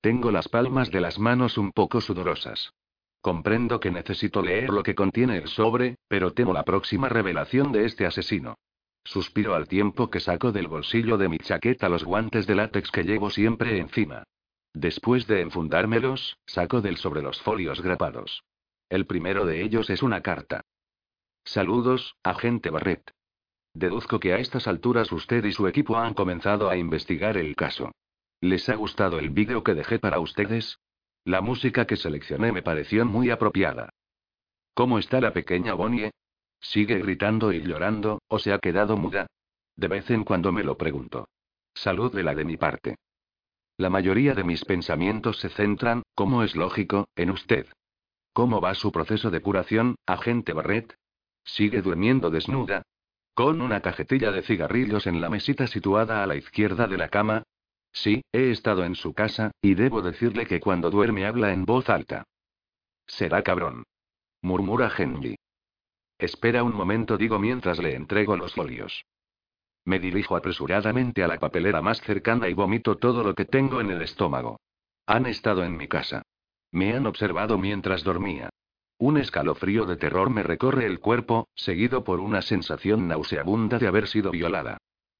[0.00, 2.72] Tengo las palmas de las manos un poco sudorosas.
[3.20, 7.84] Comprendo que necesito leer lo que contiene el sobre, pero temo la próxima revelación de
[7.84, 8.56] este asesino.
[9.04, 13.02] Suspiro al tiempo que saco del bolsillo de mi chaqueta los guantes de látex que
[13.02, 14.22] llevo siempre encima.
[14.72, 18.44] Después de enfundármelos, saco del sobre los folios grapados.
[18.88, 20.60] El primero de ellos es una carta.
[21.44, 23.10] Saludos, agente Barrett.
[23.74, 27.92] Deduzco que a estas alturas usted y su equipo han comenzado a investigar el caso.
[28.40, 30.78] ¿Les ha gustado el vídeo que dejé para ustedes?
[31.24, 33.90] La música que seleccioné me pareció muy apropiada.
[34.74, 36.12] ¿Cómo está la pequeña Bonnie?
[36.60, 39.26] ¿Sigue gritando y llorando, o se ha quedado muda?
[39.74, 41.28] De vez en cuando me lo pregunto.
[41.74, 42.96] Salud de la de mi parte.
[43.76, 47.66] La mayoría de mis pensamientos se centran, como es lógico, en usted.
[48.32, 50.94] ¿Cómo va su proceso de curación, agente Barrett?
[51.44, 52.82] ¿Sigue durmiendo desnuda?
[53.34, 57.42] ¿Con una cajetilla de cigarrillos en la mesita situada a la izquierda de la cama?
[57.92, 61.88] Sí, he estado en su casa, y debo decirle que cuando duerme habla en voz
[61.88, 62.24] alta.
[63.06, 63.84] Será cabrón.
[64.42, 65.36] Murmura Henry.
[66.18, 69.04] Espera un momento, digo mientras le entrego los folios.
[69.84, 73.90] Me dirijo apresuradamente a la papelera más cercana y vomito todo lo que tengo en
[73.90, 74.60] el estómago.
[75.06, 76.22] Han estado en mi casa.
[76.70, 78.50] Me han observado mientras dormía.
[78.98, 84.08] Un escalofrío de terror me recorre el cuerpo, seguido por una sensación nauseabunda de haber
[84.08, 84.76] sido violada.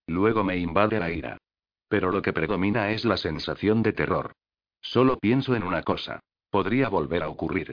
[0.06, 1.38] Luego me invade la ira.
[1.88, 4.32] Pero lo que predomina es la sensación de terror.
[4.80, 6.20] Solo pienso en una cosa.
[6.50, 7.72] Podría volver a ocurrir.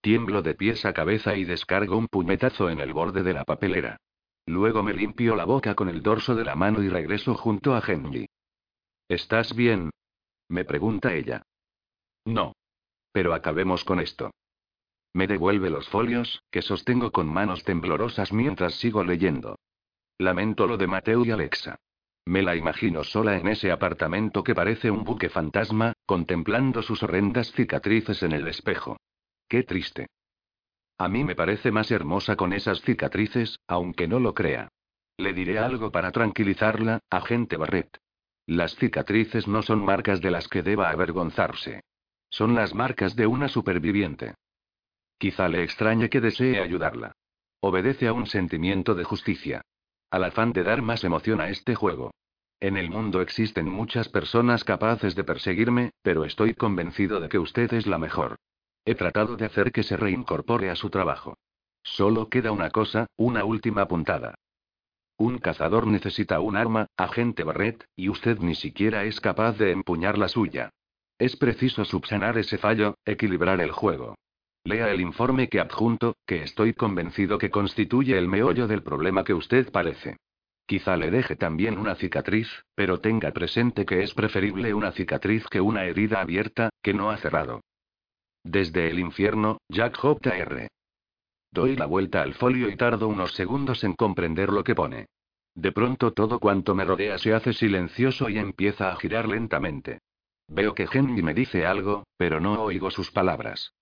[0.00, 3.98] Tiemblo de pies a cabeza y descargo un puñetazo en el borde de la papelera.
[4.46, 7.82] Luego me limpio la boca con el dorso de la mano y regreso junto a
[7.84, 8.28] Henry.
[9.08, 9.90] ¿Estás bien?
[10.48, 11.42] me pregunta ella.
[12.24, 12.52] No.
[13.12, 14.30] Pero acabemos con esto.
[15.12, 19.58] Me devuelve los folios, que sostengo con manos temblorosas mientras sigo leyendo.
[20.18, 21.78] Lamento lo de Mateo y Alexa.
[22.26, 27.52] Me la imagino sola en ese apartamento que parece un buque fantasma, contemplando sus horrendas
[27.52, 28.96] cicatrices en el espejo.
[29.48, 30.08] Qué triste.
[30.98, 34.68] A mí me parece más hermosa con esas cicatrices, aunque no lo crea.
[35.18, 37.98] Le diré algo para tranquilizarla, agente Barrett.
[38.46, 41.82] Las cicatrices no son marcas de las que deba avergonzarse.
[42.28, 44.34] Son las marcas de una superviviente.
[45.18, 47.12] Quizá le extrañe que desee ayudarla.
[47.60, 49.62] Obedece a un sentimiento de justicia.
[50.10, 52.12] Al afán de dar más emoción a este juego.
[52.60, 57.72] En el mundo existen muchas personas capaces de perseguirme, pero estoy convencido de que usted
[57.74, 58.36] es la mejor.
[58.84, 61.36] He tratado de hacer que se reincorpore a su trabajo.
[61.82, 64.34] Solo queda una cosa, una última puntada.
[65.18, 70.18] Un cazador necesita un arma, agente Barrett, y usted ni siquiera es capaz de empuñar
[70.18, 70.70] la suya.
[71.18, 74.16] Es preciso subsanar ese fallo, equilibrar el juego.
[74.66, 79.32] Lea el informe que adjunto, que estoy convencido que constituye el meollo del problema que
[79.32, 80.16] usted parece.
[80.66, 85.60] Quizá le deje también una cicatriz, pero tenga presente que es preferible una cicatriz que
[85.60, 87.60] una herida abierta, que no ha cerrado.
[88.42, 90.68] Desde el infierno, Jack J.R.
[91.52, 95.06] Doy la vuelta al folio y tardo unos segundos en comprender lo que pone.
[95.54, 100.00] De pronto todo cuanto me rodea se hace silencioso y empieza a girar lentamente.
[100.48, 103.75] Veo que Henry me dice algo, pero no oigo sus palabras.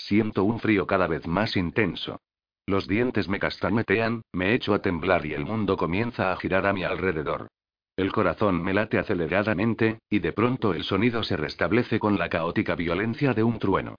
[0.00, 2.20] Siento un frío cada vez más intenso.
[2.66, 6.72] Los dientes me castañetean, me echo a temblar y el mundo comienza a girar a
[6.72, 7.48] mi alrededor.
[7.96, 12.74] El corazón me late aceleradamente, y de pronto el sonido se restablece con la caótica
[12.74, 13.96] violencia de un trueno.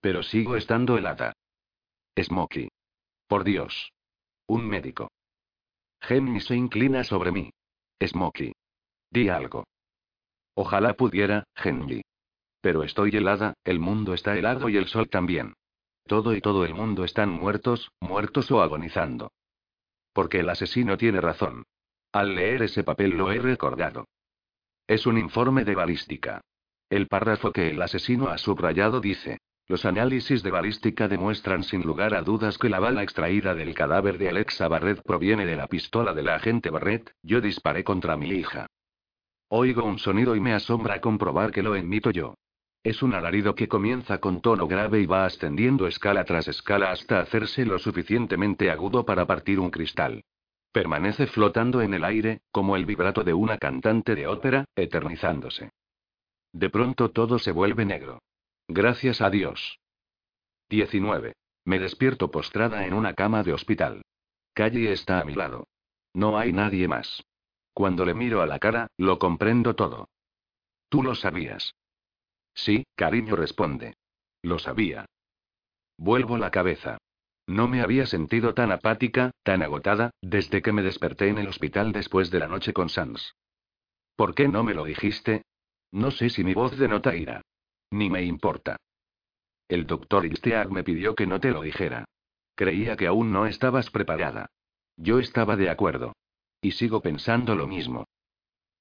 [0.00, 1.32] Pero sigo estando helada.
[2.20, 2.68] Smokey.
[3.28, 3.92] Por Dios.
[4.48, 5.10] Un médico.
[6.00, 7.50] Henry se inclina sobre mí.
[8.04, 8.52] Smokey.
[9.10, 9.64] Di algo.
[10.54, 12.02] Ojalá pudiera, Henry.
[12.64, 15.52] Pero estoy helada, el mundo está helado y el sol también.
[16.06, 19.32] Todo y todo el mundo están muertos, muertos o agonizando.
[20.14, 21.64] Porque el asesino tiene razón.
[22.10, 24.06] Al leer ese papel lo he recordado.
[24.86, 26.40] Es un informe de balística.
[26.88, 32.14] El párrafo que el asesino ha subrayado dice, los análisis de balística demuestran sin lugar
[32.14, 36.14] a dudas que la bala extraída del cadáver de Alexa Barrett proviene de la pistola
[36.14, 38.68] del agente Barrett, yo disparé contra mi hija.
[39.50, 42.36] Oigo un sonido y me asombra comprobar que lo emito yo.
[42.84, 47.18] Es un alarido que comienza con tono grave y va ascendiendo escala tras escala hasta
[47.18, 50.22] hacerse lo suficientemente agudo para partir un cristal.
[50.70, 55.70] Permanece flotando en el aire, como el vibrato de una cantante de ópera, eternizándose.
[56.52, 58.18] De pronto todo se vuelve negro.
[58.68, 59.78] Gracias a Dios.
[60.68, 61.32] 19.
[61.64, 64.02] Me despierto postrada en una cama de hospital.
[64.52, 65.68] Calle está a mi lado.
[66.12, 67.24] No hay nadie más.
[67.72, 70.10] Cuando le miro a la cara, lo comprendo todo.
[70.90, 71.74] Tú lo sabías.
[72.54, 73.94] Sí, cariño responde.
[74.42, 75.06] Lo sabía.
[75.96, 76.98] Vuelvo la cabeza.
[77.46, 81.92] No me había sentido tan apática, tan agotada, desde que me desperté en el hospital
[81.92, 83.34] después de la noche con Sans.
[84.16, 85.42] ¿Por qué no me lo dijiste?
[85.92, 87.42] No sé si mi voz denota ira.
[87.90, 88.76] Ni me importa.
[89.68, 92.04] El doctor Ilsteag me pidió que no te lo dijera.
[92.54, 94.46] Creía que aún no estabas preparada.
[94.96, 96.14] Yo estaba de acuerdo.
[96.60, 98.06] Y sigo pensando lo mismo.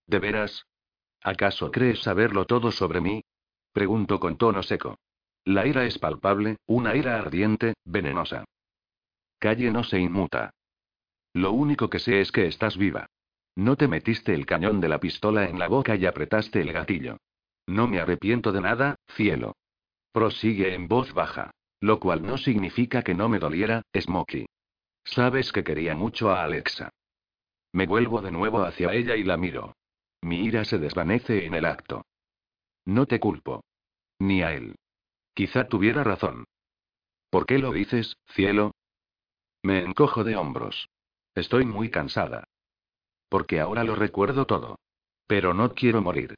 [0.07, 0.65] ¿De veras?
[1.21, 3.23] ¿Acaso crees saberlo todo sobre mí?
[3.73, 4.99] Pregunto con tono seco.
[5.45, 8.45] La ira es palpable, una ira ardiente, venenosa.
[9.39, 10.51] Calle no se inmuta.
[11.33, 13.07] Lo único que sé es que estás viva.
[13.55, 17.17] No te metiste el cañón de la pistola en la boca y apretaste el gatillo.
[17.67, 19.55] No me arrepiento de nada, cielo.
[20.12, 21.51] Prosigue en voz baja.
[21.81, 24.45] Lo cual no significa que no me doliera, Smokey.
[25.03, 26.89] Sabes que quería mucho a Alexa.
[27.73, 29.75] Me vuelvo de nuevo hacia ella y la miro.
[30.21, 32.05] Mi ira se desvanece en el acto.
[32.85, 33.63] No te culpo.
[34.19, 34.75] Ni a él.
[35.33, 36.45] Quizá tuviera razón.
[37.29, 38.71] ¿Por qué lo dices, cielo?
[39.63, 40.89] Me encojo de hombros.
[41.35, 42.43] Estoy muy cansada.
[43.29, 44.77] Porque ahora lo recuerdo todo.
[45.25, 46.35] Pero no quiero morir.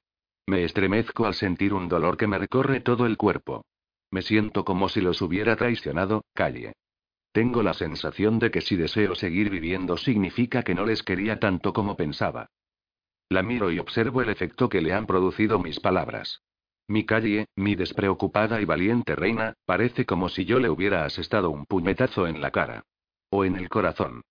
[0.47, 3.65] Me estremezco al sentir un dolor que me recorre todo el cuerpo.
[4.11, 6.73] Me siento como si los hubiera traicionado, calle.
[7.31, 11.73] Tengo la sensación de que si deseo seguir viviendo significa que no les quería tanto
[11.73, 12.47] como pensaba.
[13.29, 16.41] La miro y observo el efecto que le han producido mis palabras.
[16.87, 21.65] Mi calle, mi despreocupada y valiente reina, parece como si yo le hubiera asestado un
[21.65, 22.83] puñetazo en la cara.
[23.29, 24.21] O en el corazón.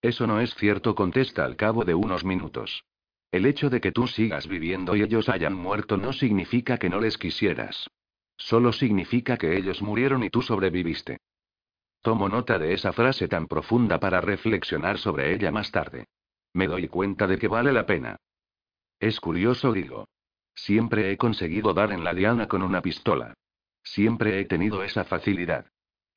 [0.00, 2.84] Eso no es cierto, contesta al cabo de unos minutos.
[3.32, 7.00] El hecho de que tú sigas viviendo y ellos hayan muerto no significa que no
[7.00, 7.90] les quisieras.
[8.36, 11.18] Solo significa que ellos murieron y tú sobreviviste.
[12.02, 16.06] Tomo nota de esa frase tan profunda para reflexionar sobre ella más tarde.
[16.54, 18.16] Me doy cuenta de que vale la pena.
[19.00, 20.06] Es curioso, digo.
[20.54, 23.34] Siempre he conseguido dar en la diana con una pistola.
[23.82, 25.66] Siempre he tenido esa facilidad.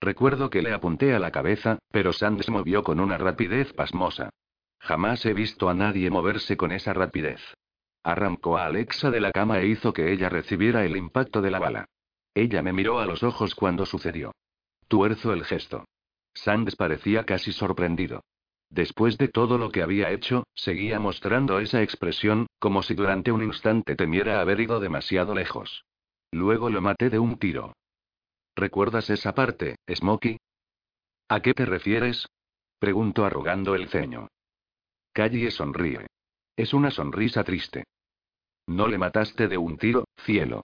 [0.02, 4.30] Recuerdo que le apunté a la cabeza, pero Sand se movió con una rapidez pasmosa.
[4.80, 7.42] Jamás he visto a nadie moverse con esa rapidez.
[8.04, 11.60] Arrancó a Alexa de la cama e hizo que ella recibiera el impacto de la
[11.60, 11.86] bala.
[12.36, 14.32] Ella me miró a los ojos cuando sucedió.
[14.88, 15.86] Tuerzo el gesto.
[16.36, 18.22] Sands parecía casi sorprendido.
[18.70, 23.44] Después de todo lo que había hecho, seguía mostrando esa expresión, como si durante un
[23.44, 25.86] instante temiera haber ido demasiado lejos.
[26.32, 27.74] Luego lo maté de un tiro.
[28.56, 30.38] ¿Recuerdas esa parte, Smokey?
[31.30, 32.28] ¿A qué te refieres?
[32.80, 34.28] Preguntó arrugando el ceño.
[35.14, 36.08] Calle sonríe.
[36.58, 37.86] Es una sonrisa triste.
[38.68, 40.64] No le mataste de un tiro, cielo.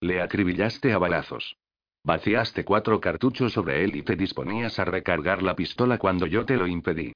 [0.00, 1.56] Le acribillaste a balazos.
[2.04, 6.56] Vaciaste cuatro cartuchos sobre él y te disponías a recargar la pistola cuando yo te
[6.56, 7.12] lo impedí.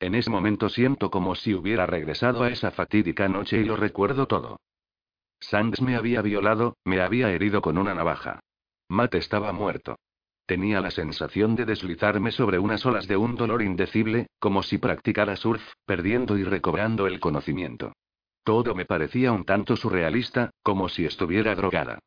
[0.00, 4.26] En ese momento siento como si hubiera regresado a esa fatídica noche y lo recuerdo
[4.26, 4.58] todo.
[5.38, 8.40] Sands me había violado, me había herido con una navaja.
[8.88, 9.96] Matt estaba muerto.
[10.46, 15.36] Tenía la sensación de deslizarme sobre unas olas de un dolor indecible, como si practicara
[15.36, 17.92] surf, perdiendo y recobrando el conocimiento.
[18.42, 21.98] Todo me parecía un tanto surrealista, como si estuviera drogada.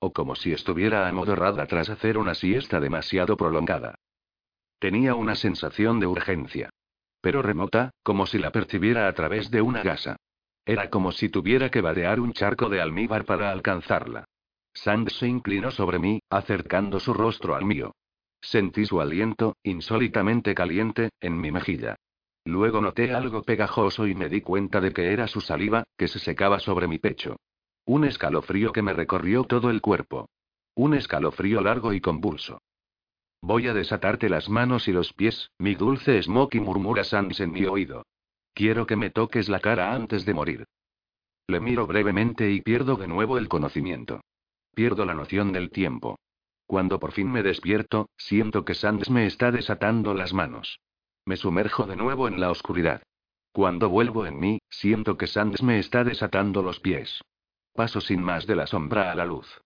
[0.00, 3.94] O como si estuviera amodorrada tras hacer una siesta demasiado prolongada.
[4.78, 6.70] Tenía una sensación de urgencia
[7.22, 10.16] pero remota, como si la percibiera a través de una gasa.
[10.66, 14.26] Era como si tuviera que vadear un charco de almíbar para alcanzarla.
[14.74, 17.94] Sand se inclinó sobre mí, acercando su rostro al mío.
[18.40, 21.96] Sentí su aliento, insólitamente caliente, en mi mejilla.
[22.44, 26.18] Luego noté algo pegajoso y me di cuenta de que era su saliva, que se
[26.18, 27.36] secaba sobre mi pecho.
[27.84, 30.28] Un escalofrío que me recorrió todo el cuerpo.
[30.74, 32.60] Un escalofrío largo y convulso.
[33.42, 37.64] Voy a desatarte las manos y los pies, mi dulce Smokey murmura Sands en mi
[37.64, 38.06] oído.
[38.54, 40.64] Quiero que me toques la cara antes de morir.
[41.48, 44.20] Le miro brevemente y pierdo de nuevo el conocimiento.
[44.74, 46.20] Pierdo la noción del tiempo.
[46.66, 50.78] Cuando por fin me despierto, siento que Sands me está desatando las manos.
[51.26, 53.02] Me sumerjo de nuevo en la oscuridad.
[53.52, 57.20] Cuando vuelvo en mí, siento que Sands me está desatando los pies.
[57.74, 59.60] Paso sin más de la sombra a la luz.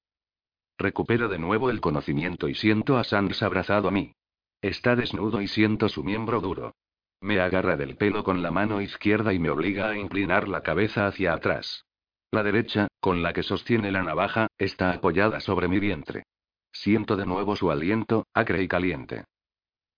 [0.78, 4.12] Recupero de nuevo el conocimiento y siento a Sands abrazado a mí.
[4.60, 6.74] Está desnudo y siento su miembro duro.
[7.20, 11.06] Me agarra del pelo con la mano izquierda y me obliga a inclinar la cabeza
[11.06, 11.84] hacia atrás.
[12.30, 16.24] La derecha, con la que sostiene la navaja, está apoyada sobre mi vientre.
[16.72, 19.24] Siento de nuevo su aliento, acre y caliente.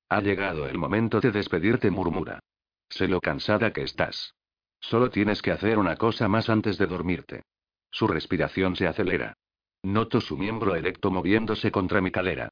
[0.08, 2.38] Ha llegado el momento de despedirte, murmura.
[2.88, 4.34] Sé lo cansada que estás.
[4.80, 7.42] Solo tienes que hacer una cosa más antes de dormirte.
[7.90, 9.34] Su respiración se acelera.
[9.82, 12.50] Noto su miembro erecto moviéndose contra mi cadera.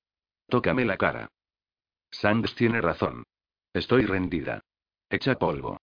[0.48, 1.28] Tócame la cara.
[2.10, 3.24] Sands tiene razón.
[3.72, 4.62] Estoy rendida.
[5.10, 5.78] Hecha polvo.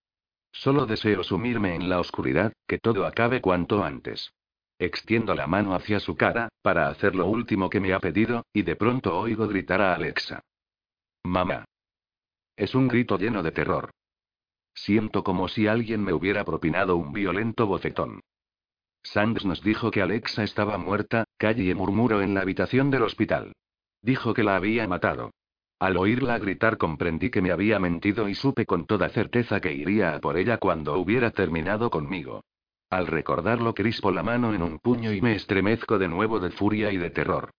[0.52, 4.34] Solo deseo sumirme en la oscuridad, que todo acabe cuanto antes.
[4.80, 8.64] Extiendo la mano hacia su cara, para hacer lo último que me ha pedido, y
[8.64, 10.41] de pronto oigo gritar a Alexa.
[11.24, 11.66] Mamá.
[12.56, 13.91] Es un grito lleno de terror.
[14.74, 18.22] Siento como si alguien me hubiera propinado un violento bofetón.
[19.04, 23.54] Sands nos dijo que Alexa estaba muerta, calle murmuró en la habitación del hospital.
[24.01, 25.32] Dijo que la había matado.
[25.80, 30.16] Al oírla gritar comprendí que me había mentido y supe con toda certeza que iría
[30.16, 32.43] a por ella cuando hubiera terminado conmigo.
[32.89, 36.91] Al recordarlo crispo la mano en un puño y me estremezco de nuevo de furia
[36.91, 37.51] y de terror.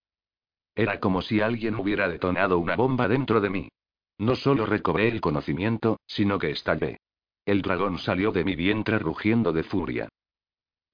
[0.73, 3.69] Era como si alguien hubiera detonado una bomba dentro de mí.
[4.17, 6.97] No solo recobré el conocimiento, sino que estallé.
[7.45, 10.09] El dragón salió de mi vientre rugiendo de furia.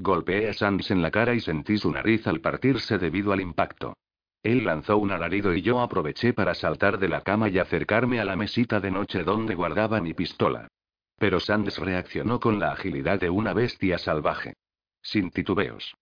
[0.03, 3.93] Golpeé a Sands en la cara y sentí su nariz al partirse debido al impacto.
[4.41, 8.25] Él lanzó un alarido y yo aproveché para saltar de la cama y acercarme a
[8.25, 10.67] la mesita de noche donde guardaba mi pistola.
[11.19, 14.55] Pero Sands reaccionó con la agilidad de una bestia salvaje.
[15.03, 15.93] Sin titubeos.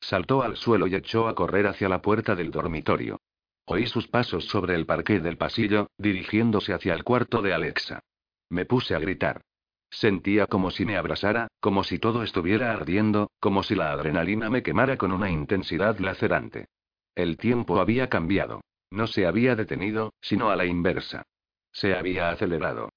[0.00, 3.18] Saltó al suelo y echó a correr hacia la puerta del dormitorio.
[3.64, 8.04] Oí sus pasos sobre el parqué del pasillo, dirigiéndose hacia el cuarto de Alexa.
[8.50, 9.42] Me puse a gritar.
[9.90, 14.62] Sentía como si me abrasara, como si todo estuviera ardiendo, como si la adrenalina me
[14.62, 16.68] quemara con una intensidad lacerante.
[17.14, 18.60] El tiempo había cambiado.
[18.90, 21.24] No se había detenido, sino a la inversa.
[21.72, 22.90] Se había acelerado.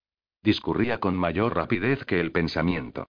[0.44, 3.08] Discurría con mayor rapidez que el pensamiento.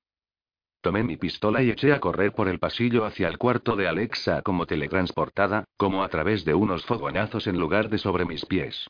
[0.81, 4.43] Tomé mi pistola y eché a correr por el pasillo hacia el cuarto de Alexa
[4.43, 8.89] como teletransportada, como a través de unos fogonazos en lugar de sobre mis pies.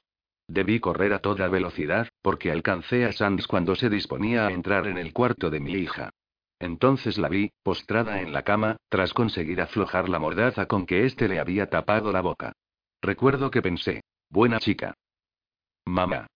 [0.49, 4.99] Debí correr a toda velocidad, porque alcancé a Sands cuando se disponía a entrar en
[4.99, 6.11] el cuarto de mi hija.
[6.59, 11.29] Entonces la vi, postrada en la cama, tras conseguir aflojar la mordaza con que éste
[11.29, 12.53] le había tapado la boca.
[13.01, 14.95] Recuerdo que pensé, buena chica.
[15.85, 16.29] Mamá.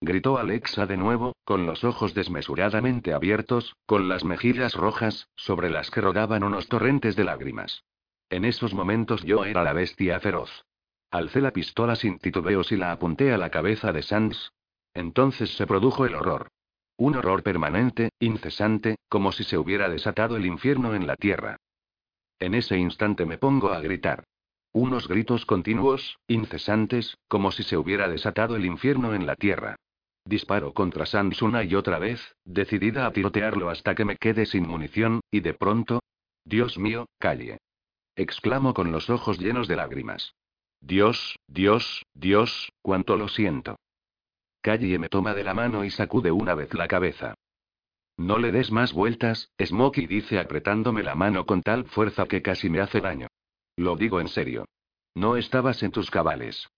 [0.00, 5.90] Gritó Alexa de nuevo, con los ojos desmesuradamente abiertos, con las mejillas rojas, sobre las
[5.90, 7.84] que rodaban unos torrentes de lágrimas.
[8.30, 10.66] En esos momentos yo era la bestia feroz.
[11.10, 14.52] Alcé la pistola sin titubeos y la apunté a la cabeza de Sands.
[14.92, 16.48] Entonces se produjo el horror.
[16.96, 21.56] Un horror permanente, incesante, como si se hubiera desatado el infierno en la tierra.
[22.38, 24.24] En ese instante me pongo a gritar.
[24.72, 29.76] Unos gritos continuos, incesantes, como si se hubiera desatado el infierno en la tierra.
[30.24, 34.68] Disparo contra Sans una y otra vez, decidida a tirotearlo hasta que me quede sin
[34.68, 36.00] munición, y de pronto.
[36.44, 37.58] Dios mío, calle.
[38.14, 40.34] Exclamo con los ojos llenos de lágrimas.
[40.80, 43.78] Dios, Dios, Dios, cuánto lo siento.
[44.60, 47.34] Calle me toma de la mano y sacude una vez la cabeza.
[48.16, 52.68] No le des más vueltas, Smokey dice apretándome la mano con tal fuerza que casi
[52.68, 53.28] me hace daño.
[53.76, 54.64] Lo digo en serio.
[55.14, 56.68] No estabas en tus cabales.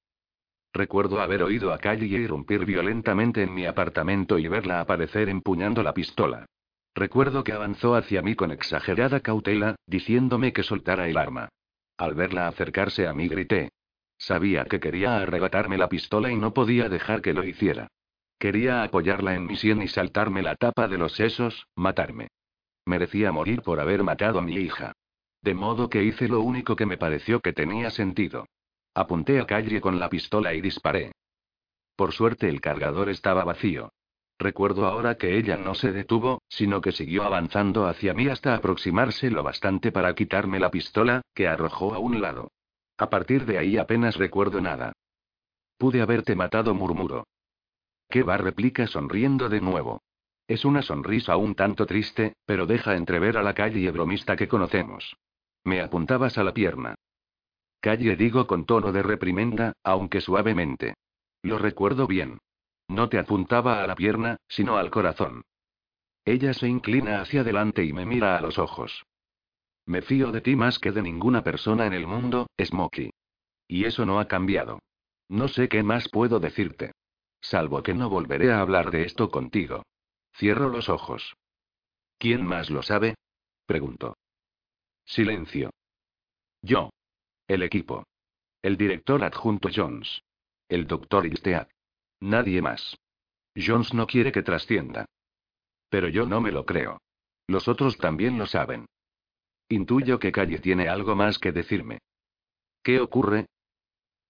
[0.72, 5.94] Recuerdo haber oído a Calle irrumpir violentamente en mi apartamento y verla aparecer empuñando la
[5.94, 6.46] pistola.
[6.94, 11.48] Recuerdo que avanzó hacia mí con exagerada cautela, diciéndome que soltara el arma.
[11.96, 13.70] Al verla acercarse a mí grité.
[14.20, 17.88] Sabía que quería arrebatarme la pistola y no podía dejar que lo hiciera.
[18.38, 22.28] Quería apoyarla en mi sien y saltarme la tapa de los sesos, matarme.
[22.84, 24.92] Merecía morir por haber matado a mi hija.
[25.40, 28.44] De modo que hice lo único que me pareció que tenía sentido.
[28.94, 31.12] Apunté a Calle con la pistola y disparé.
[31.96, 33.90] Por suerte el cargador estaba vacío.
[34.38, 39.30] Recuerdo ahora que ella no se detuvo, sino que siguió avanzando hacia mí hasta aproximarse
[39.30, 42.50] lo bastante para quitarme la pistola, que arrojó a un lado.
[43.00, 44.92] A partir de ahí apenas recuerdo nada.
[45.78, 47.26] Pude haberte matado, murmuró.
[48.28, 50.02] va replica sonriendo de nuevo.
[50.46, 55.16] Es una sonrisa un tanto triste, pero deja entrever a la calle bromista que conocemos.
[55.64, 56.94] Me apuntabas a la pierna.
[57.80, 60.92] Calle digo con tono de reprimenda, aunque suavemente.
[61.40, 62.36] Lo recuerdo bien.
[62.86, 65.40] No te apuntaba a la pierna, sino al corazón.
[66.26, 69.06] Ella se inclina hacia adelante y me mira a los ojos.
[69.86, 73.10] Me fío de ti más que de ninguna persona en el mundo, Smokey.
[73.66, 74.80] Y eso no ha cambiado.
[75.28, 76.92] No sé qué más puedo decirte.
[77.40, 79.84] Salvo que no volveré a hablar de esto contigo.
[80.36, 81.34] Cierro los ojos.
[82.18, 83.14] ¿Quién más lo sabe?
[83.66, 84.16] Pregunto.
[85.04, 85.70] Silencio.
[86.62, 86.90] Yo.
[87.48, 88.04] El equipo.
[88.62, 90.22] El director adjunto Jones.
[90.68, 91.68] El doctor Ilstead.
[92.20, 92.98] Nadie más.
[93.56, 95.06] Jones no quiere que trascienda.
[95.88, 97.00] Pero yo no me lo creo.
[97.46, 98.86] Los otros también lo saben.
[99.72, 102.00] Intuyo que Calle tiene algo más que decirme.
[102.82, 103.46] ¿Qué ocurre?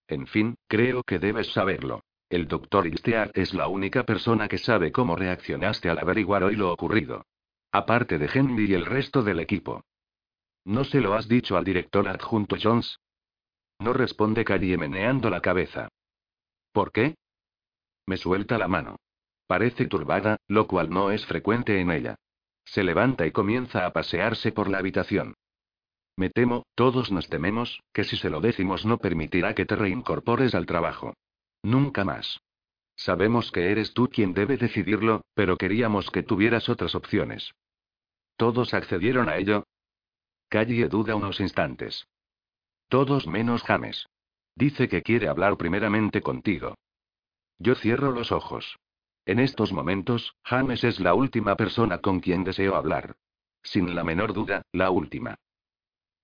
[0.07, 2.05] En fin, creo que debes saberlo.
[2.29, 6.71] El doctor Ilstead es la única persona que sabe cómo reaccionaste al averiguar hoy lo
[6.71, 7.25] ocurrido.
[7.73, 9.83] Aparte de Henry y el resto del equipo.
[10.67, 12.99] ¿No se lo has dicho al director adjunto Jones?
[13.79, 15.89] No responde Calle meneando la cabeza.
[16.71, 17.15] ¿Por qué?
[18.07, 18.97] Me suelta la mano.
[19.47, 22.17] Parece turbada, lo cual no es frecuente en ella.
[22.65, 25.35] Se levanta y comienza a pasearse por la habitación.
[26.17, 30.55] Me temo, todos nos tememos, que si se lo decimos no permitirá que te reincorpores
[30.55, 31.15] al trabajo.
[31.63, 32.41] Nunca más.
[32.97, 37.53] Sabemos que eres tú quien debe decidirlo, pero queríamos que tuvieras otras opciones.
[38.37, 39.65] ¿Todos accedieron a ello?
[40.49, 42.07] Calle duda unos instantes.
[42.89, 44.07] Todos menos James.
[44.55, 46.75] Dice que quiere hablar primeramente contigo.
[47.59, 48.77] Yo cierro los ojos.
[49.31, 53.15] En estos momentos, James es la última persona con quien deseo hablar.
[53.63, 55.37] Sin la menor duda, la última.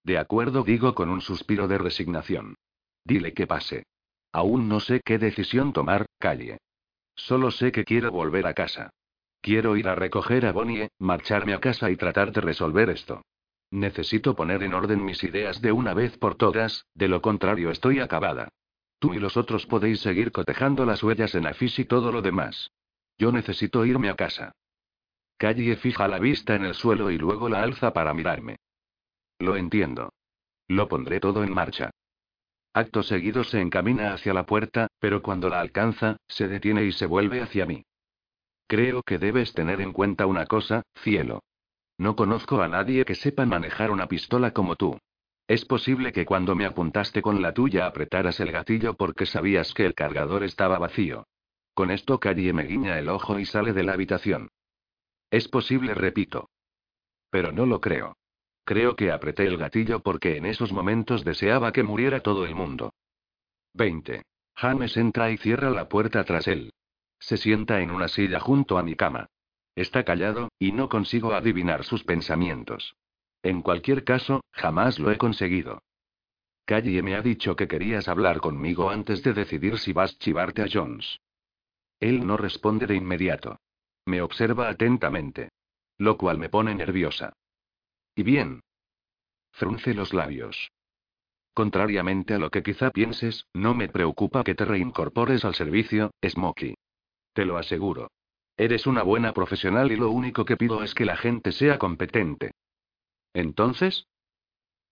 [0.02, 2.56] De acuerdo, digo con un suspiro de resignación.
[3.04, 3.84] Dile que pase.
[4.32, 6.58] Aún no sé qué decisión tomar, calle.
[7.14, 8.90] Solo sé que quiero volver a casa.
[9.40, 13.22] Quiero ir a recoger a Bonnie, marcharme a casa y tratar de resolver esto.
[13.70, 18.00] Necesito poner en orden mis ideas de una vez por todas, de lo contrario estoy
[18.00, 18.48] acabada.
[18.98, 22.72] Tú y los otros podéis seguir cotejando las huellas en Afis y todo lo demás.
[23.18, 24.52] Yo necesito irme a casa.
[25.38, 28.56] Calle fija la vista en el suelo y luego la alza para mirarme.
[29.38, 30.12] Lo entiendo.
[30.68, 31.90] Lo pondré todo en marcha.
[32.72, 37.06] Acto seguido se encamina hacia la puerta, pero cuando la alcanza, se detiene y se
[37.06, 37.84] vuelve hacia mí.
[38.66, 41.42] Creo que debes tener en cuenta una cosa, cielo.
[41.98, 44.98] No conozco a nadie que sepa manejar una pistola como tú.
[45.46, 49.86] Es posible que cuando me apuntaste con la tuya apretaras el gatillo porque sabías que
[49.86, 51.26] el cargador estaba vacío.
[51.76, 54.48] Con esto Calle me guiña el ojo y sale de la habitación.
[55.30, 56.48] Es posible, repito.
[57.28, 58.16] Pero no lo creo.
[58.64, 62.94] Creo que apreté el gatillo porque en esos momentos deseaba que muriera todo el mundo.
[63.74, 64.22] 20.
[64.54, 66.72] James entra y cierra la puerta tras él.
[67.18, 69.26] Se sienta en una silla junto a mi cama.
[69.74, 72.96] Está callado, y no consigo adivinar sus pensamientos.
[73.42, 75.82] En cualquier caso, jamás lo he conseguido.
[76.64, 80.68] Calle me ha dicho que querías hablar conmigo antes de decidir si vas chivarte a
[80.72, 81.20] Jones.
[82.00, 83.58] Él no responde de inmediato.
[84.04, 85.50] Me observa atentamente.
[85.98, 87.32] Lo cual me pone nerviosa.
[88.14, 88.60] ¿Y bien?
[89.52, 90.70] Frunce los labios.
[91.54, 96.74] Contrariamente a lo que quizá pienses, no me preocupa que te reincorpores al servicio, Smokey.
[97.32, 98.10] Te lo aseguro.
[98.58, 102.52] Eres una buena profesional y lo único que pido es que la gente sea competente.
[103.32, 104.06] Entonces?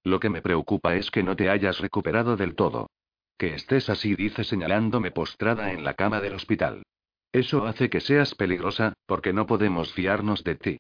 [0.03, 2.89] Lo que me preocupa es que no te hayas recuperado del todo.
[3.37, 6.83] Que estés así, dice señalándome postrada en la cama del hospital.
[7.35, 10.79] Eso hace que seas peligrosa, porque no podemos fiarnos de ti.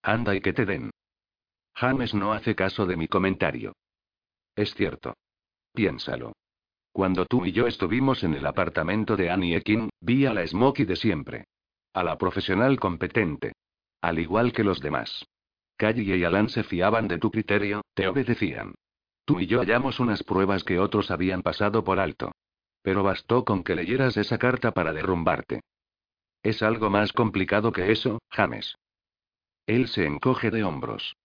[0.00, 0.90] Anda y que te den.
[1.74, 3.74] James no hace caso de mi comentario.
[4.54, 5.12] Es cierto.
[5.74, 6.32] Piénsalo.
[6.92, 10.86] Cuando tú y yo estuvimos en el apartamento de Annie Ekin, vi a la Smokey
[10.86, 11.44] de siempre.
[11.92, 13.52] A la profesional competente.
[14.00, 15.26] Al igual que los demás.
[15.76, 18.74] Calle y Alan se fiaban de tu criterio, te obedecían.
[19.26, 22.32] Tú y yo hallamos unas pruebas que otros habían pasado por alto.
[22.86, 25.62] Pero bastó con que leyeras esa carta para derrumbarte.
[26.44, 28.76] Es algo más complicado que eso, James.
[29.66, 31.16] Él se encoge de hombros.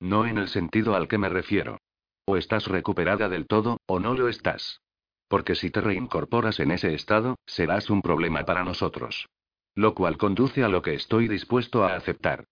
[0.00, 1.78] No en el sentido al que me refiero.
[2.24, 4.80] O estás recuperada del todo, o no lo estás.
[5.28, 9.28] Porque si te reincorporas en ese estado, serás un problema para nosotros.
[9.76, 12.46] Lo cual conduce a lo que estoy dispuesto a aceptar.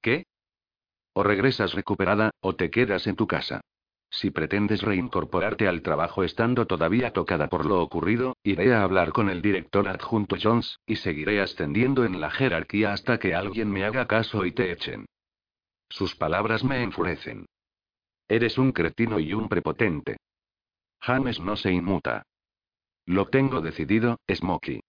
[0.00, 0.24] ¿Qué?
[1.14, 3.60] O regresas recuperada, o te quedas en tu casa.
[4.12, 9.30] Si pretendes reincorporarte al trabajo estando todavía tocada por lo ocurrido, iré a hablar con
[9.30, 14.06] el director adjunto Jones, y seguiré ascendiendo en la jerarquía hasta que alguien me haga
[14.06, 15.06] caso y te echen.
[15.88, 17.46] Sus palabras me enfurecen.
[18.28, 20.18] Eres un cretino y un prepotente.
[21.00, 22.22] James no se inmuta.
[23.06, 24.82] Lo tengo decidido, Smokey.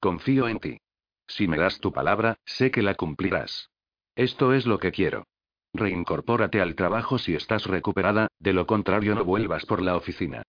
[0.00, 0.78] Confío en ti.
[1.26, 3.68] Si me das tu palabra, sé que la cumplirás.
[4.16, 5.26] Esto es lo que quiero.
[5.74, 10.42] Reincorpórate al trabajo si estás recuperada, de lo contrario no vuelvas por la oficina.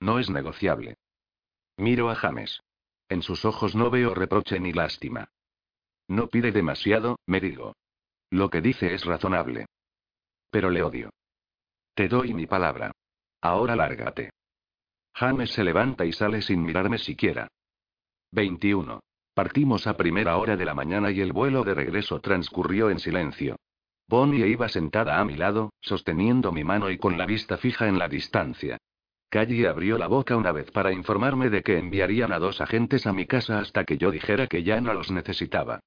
[0.00, 0.96] No es negociable.
[1.76, 2.60] Miro a James.
[3.08, 5.28] En sus ojos no veo reproche ni lástima.
[6.08, 7.74] No pide demasiado, me digo.
[8.30, 9.66] Lo que dice es razonable.
[10.50, 11.10] Pero le odio.
[11.94, 12.92] Te doy mi palabra.
[13.42, 14.30] Ahora lárgate.
[15.14, 17.48] James se levanta y sale sin mirarme siquiera.
[18.32, 19.00] 21.
[19.34, 23.56] Partimos a primera hora de la mañana y el vuelo de regreso transcurrió en silencio.
[24.10, 27.96] Bonnie iba sentada a mi lado, sosteniendo mi mano y con la vista fija en
[27.96, 28.76] la distancia.
[29.28, 33.12] Callie abrió la boca una vez para informarme de que enviarían a dos agentes a
[33.12, 35.78] mi casa hasta que yo dijera que ya no los necesitaba.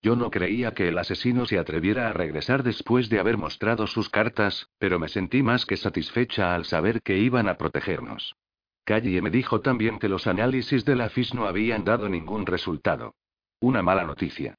[0.00, 4.08] Yo no creía que el asesino se atreviera a regresar después de haber mostrado sus
[4.08, 8.36] cartas, pero me sentí más que satisfecha al saber que iban a protegernos.
[8.84, 13.16] Callie me dijo también que los análisis de la FIS no habían dado ningún resultado.
[13.58, 14.54] Una mala noticia.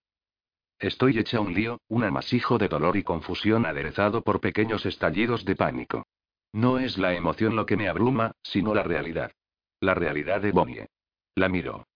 [0.83, 5.55] Estoy hecha un lío, un amasijo de dolor y confusión aderezado por pequeños estallidos de
[5.55, 6.07] pánico.
[6.51, 9.31] No es la emoción lo que me abruma, sino la realidad.
[9.79, 10.87] La realidad de Bonnie.
[11.35, 11.87] La miro.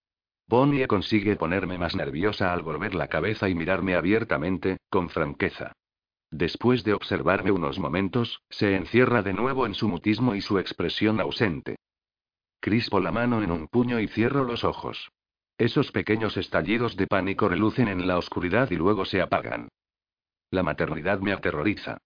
[0.47, 5.73] Bonnie consigue ponerme más nerviosa al volver la cabeza y mirarme abiertamente, con franqueza.
[6.31, 11.19] Después de observarme unos momentos, se encierra de nuevo en su mutismo y su expresión
[11.19, 11.75] ausente.
[12.61, 15.09] Crispo la mano en un puño y cierro los ojos.
[15.57, 19.69] Esos pequeños estallidos de pánico relucen en la oscuridad y luego se apagan.
[20.51, 21.97] La maternidad me aterroriza.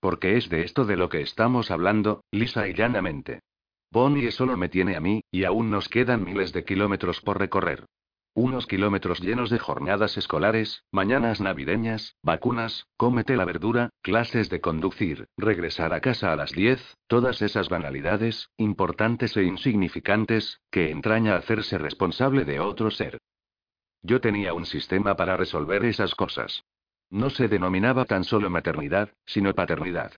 [0.00, 3.40] Porque es de esto de lo que estamos hablando, lisa y llanamente.
[3.90, 7.86] Bonnie solo me tiene a mí, y aún nos quedan miles de kilómetros por recorrer.
[8.34, 15.26] Unos kilómetros llenos de jornadas escolares, mañanas navideñas, vacunas, cómete la verdura, clases de conducir,
[15.36, 21.78] regresar a casa a las 10, todas esas banalidades, importantes e insignificantes, que entraña hacerse
[21.78, 23.18] responsable de otro ser.
[24.02, 26.64] Yo tenía un sistema para resolver esas cosas.
[27.10, 30.12] No se denominaba tan solo maternidad, sino paternidad.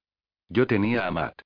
[0.49, 1.41] Yo tenía a Matt.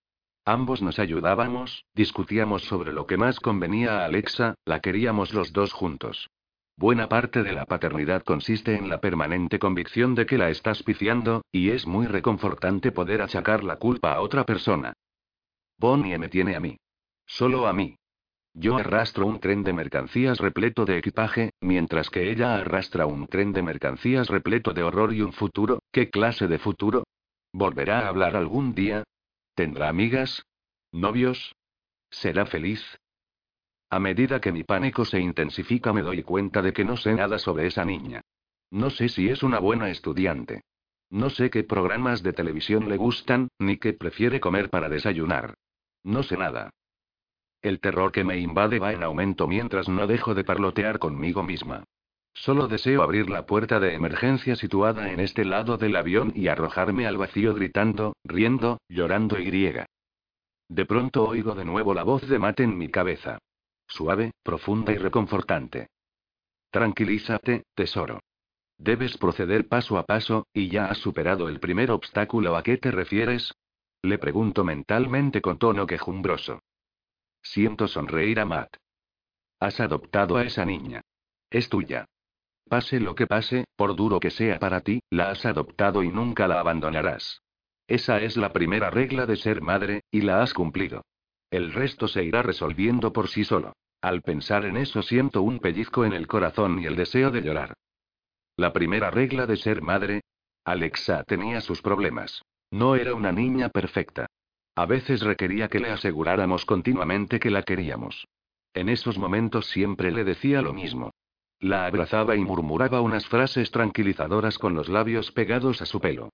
[0.46, 5.72] Ambos nos ayudábamos, discutíamos sobre lo que más convenía a Alexa, la queríamos los dos
[5.72, 6.28] juntos.
[6.76, 11.44] Buena parte de la paternidad consiste en la permanente convicción de que la estás pifiando,
[11.52, 14.92] y es muy reconfortante poder achacar la culpa a otra persona.
[15.78, 16.76] Bonnie me tiene a mí.
[17.26, 17.96] Solo a mí.
[18.54, 23.52] Yo arrastro un tren de mercancías repleto de equipaje, mientras que ella arrastra un tren
[23.52, 25.80] de mercancías repleto de horror y un futuro.
[25.92, 27.04] ¿Qué clase de futuro?
[27.52, 29.04] ¿Volverá a hablar algún día?
[29.54, 30.42] ¿Tendrá amigas?
[30.92, 31.54] ¿Novios?
[32.10, 32.80] ¿Será feliz?
[33.94, 37.38] A medida que mi pánico se intensifica me doy cuenta de que no sé nada
[37.38, 38.22] sobre esa niña.
[38.72, 40.62] No sé si es una buena estudiante.
[41.10, 45.54] No sé qué programas de televisión le gustan, ni qué prefiere comer para desayunar.
[46.02, 46.70] No sé nada.
[47.62, 51.84] El terror que me invade va en aumento mientras no dejo de parlotear conmigo misma.
[52.32, 57.06] Solo deseo abrir la puerta de emergencia situada en este lado del avión y arrojarme
[57.06, 59.86] al vacío gritando, riendo, llorando y griega.
[60.68, 63.38] De pronto oigo de nuevo la voz de Mate en mi cabeza.
[63.86, 65.88] Suave, profunda y reconfortante.
[66.70, 68.20] Tranquilízate, tesoro.
[68.78, 72.56] Debes proceder paso a paso, y ya has superado el primer obstáculo.
[72.56, 73.54] ¿A qué te refieres?
[74.02, 76.60] Le pregunto mentalmente con tono quejumbroso.
[77.42, 78.76] Siento sonreír a Matt.
[79.60, 81.02] Has adoptado a esa niña.
[81.50, 82.06] Es tuya.
[82.68, 86.48] Pase lo que pase, por duro que sea para ti, la has adoptado y nunca
[86.48, 87.42] la abandonarás.
[87.86, 91.04] Esa es la primera regla de ser madre, y la has cumplido.
[91.54, 93.74] El resto se irá resolviendo por sí solo.
[94.00, 97.74] Al pensar en eso siento un pellizco en el corazón y el deseo de llorar.
[98.56, 100.22] La primera regla de ser madre.
[100.64, 102.42] Alexa tenía sus problemas.
[102.72, 104.26] No era una niña perfecta.
[104.74, 108.26] A veces requería que le aseguráramos continuamente que la queríamos.
[108.72, 111.12] En esos momentos siempre le decía lo mismo.
[111.60, 116.30] La abrazaba y murmuraba unas frases tranquilizadoras con los labios pegados a su pelo.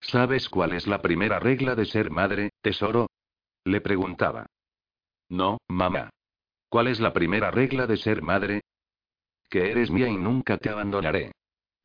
[0.00, 3.06] ¿Sabes cuál es la primera regla de ser madre, tesoro?
[3.64, 4.46] Le preguntaba.
[5.28, 6.10] No, mamá.
[6.68, 8.62] ¿Cuál es la primera regla de ser madre?
[9.48, 11.32] Que eres mía y nunca te abandonaré.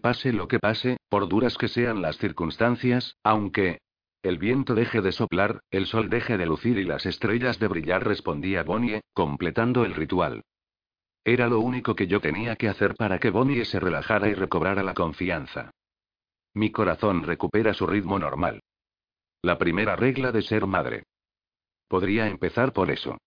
[0.01, 3.79] Pase lo que pase, por duras que sean las circunstancias, aunque
[4.23, 8.05] el viento deje de soplar, el sol deje de lucir y las estrellas de brillar,
[8.05, 10.43] respondía Bonnie, completando el ritual.
[11.23, 14.83] Era lo único que yo tenía que hacer para que Bonnie se relajara y recobrara
[14.83, 15.71] la confianza.
[16.53, 18.61] Mi corazón recupera su ritmo normal.
[19.41, 21.03] La primera regla de ser madre.
[21.87, 23.17] Podría empezar por eso.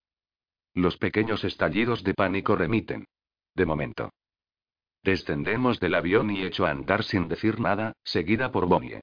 [0.74, 3.06] Los pequeños estallidos de pánico remiten.
[3.54, 4.10] De momento.
[5.02, 9.00] Descendemos del avión y echo a andar sin decir nada, seguida por Bonnie.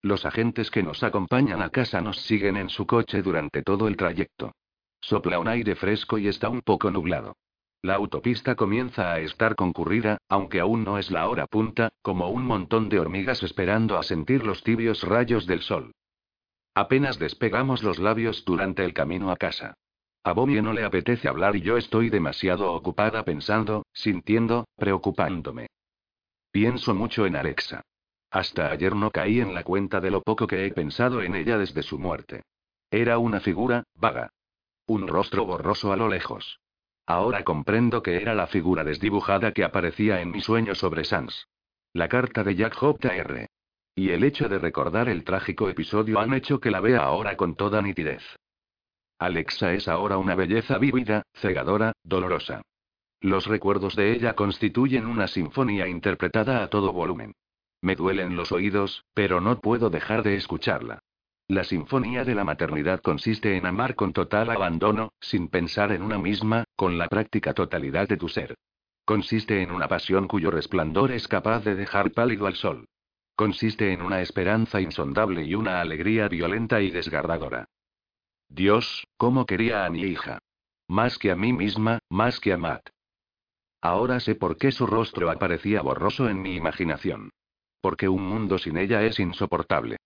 [0.00, 3.96] Los agentes que nos acompañan a casa nos siguen en su coche durante todo el
[3.96, 4.52] trayecto.
[5.00, 7.36] Sopla un aire fresco y está un poco nublado.
[7.82, 12.44] La autopista comienza a estar concurrida, aunque aún no es la hora punta, como un
[12.44, 15.92] montón de hormigas esperando a sentir los tibios rayos del sol.
[16.78, 19.74] Apenas despegamos los labios durante el camino a casa.
[20.22, 25.66] A Bobby no le apetece hablar y yo estoy demasiado ocupada pensando, sintiendo, preocupándome.
[26.52, 27.82] Pienso mucho en Alexa.
[28.30, 31.58] Hasta ayer no caí en la cuenta de lo poco que he pensado en ella
[31.58, 32.44] desde su muerte.
[32.92, 34.30] Era una figura, vaga.
[34.86, 36.60] Un rostro borroso a lo lejos.
[37.06, 41.48] Ahora comprendo que era la figura desdibujada que aparecía en mi sueño sobre Sans.
[41.92, 43.48] La carta de Jack J.R.
[43.98, 47.56] Y el hecho de recordar el trágico episodio han hecho que la vea ahora con
[47.56, 48.22] toda nitidez.
[49.18, 52.62] Alexa es ahora una belleza vívida, cegadora, dolorosa.
[53.20, 57.32] Los recuerdos de ella constituyen una sinfonía interpretada a todo volumen.
[57.82, 61.00] Me duelen los oídos, pero no puedo dejar de escucharla.
[61.48, 66.18] La sinfonía de la maternidad consiste en amar con total abandono, sin pensar en una
[66.18, 68.54] misma, con la práctica totalidad de tu ser.
[69.04, 72.86] Consiste en una pasión cuyo resplandor es capaz de dejar pálido al sol.
[73.38, 77.68] Consiste en una esperanza insondable y una alegría violenta y desgarradora.
[78.48, 80.40] Dios, cómo quería a mi hija.
[80.88, 82.88] Más que a mí misma, más que a Matt.
[83.80, 87.30] Ahora sé por qué su rostro aparecía borroso en mi imaginación.
[87.80, 89.98] Porque un mundo sin ella es insoportable.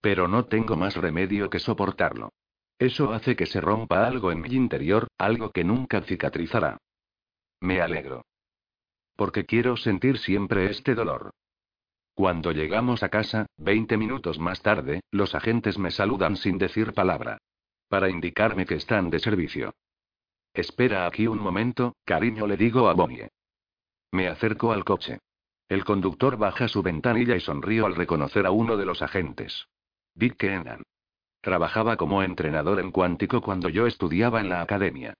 [0.00, 2.32] Pero no tengo más remedio que soportarlo.
[2.76, 6.76] Eso hace que se rompa algo en mi interior, algo que nunca cicatrizará.
[7.60, 8.24] Me alegro.
[9.14, 11.30] Porque quiero sentir siempre este dolor.
[12.18, 17.38] Cuando llegamos a casa, 20 minutos más tarde, los agentes me saludan sin decir palabra.
[17.88, 19.72] Para indicarme que están de servicio.
[20.52, 23.28] Espera aquí un momento, cariño, le digo a Bonnie.
[24.10, 25.20] Me acerco al coche.
[25.68, 29.68] El conductor baja su ventanilla y sonrío al reconocer a uno de los agentes.
[30.16, 30.82] Dick Keenan.
[31.40, 35.14] Trabajaba como entrenador en cuántico cuando yo estudiaba en la academia.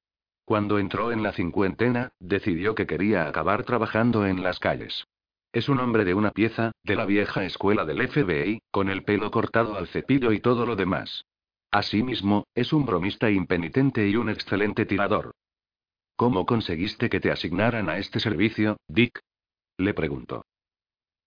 [0.44, 5.06] Cuando entró en la cincuentena, decidió que quería acabar trabajando en las calles.
[5.52, 9.30] Es un hombre de una pieza, de la vieja escuela del FBI, con el pelo
[9.30, 11.24] cortado al cepillo y todo lo demás.
[11.70, 15.32] Asimismo, es un bromista impenitente y un excelente tirador.
[16.16, 19.20] ¿Cómo conseguiste que te asignaran a este servicio, Dick?
[19.78, 20.44] Le preguntó.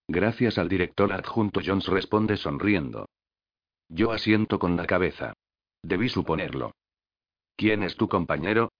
[0.08, 3.06] Gracias al director adjunto Jones responde sonriendo.
[3.88, 5.32] Yo asiento con la cabeza.
[5.82, 6.72] Debí suponerlo.
[7.56, 8.70] ¿Quién es tu compañero?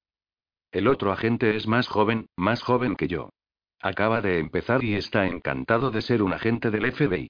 [0.71, 3.31] El otro agente es más joven, más joven que yo.
[3.83, 7.29] Acaba de empezar y está encantado de ser un agente del FBI.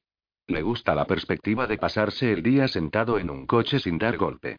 [0.49, 4.59] Le gusta la perspectiva de pasarse el día sentado en un coche sin dar golpe.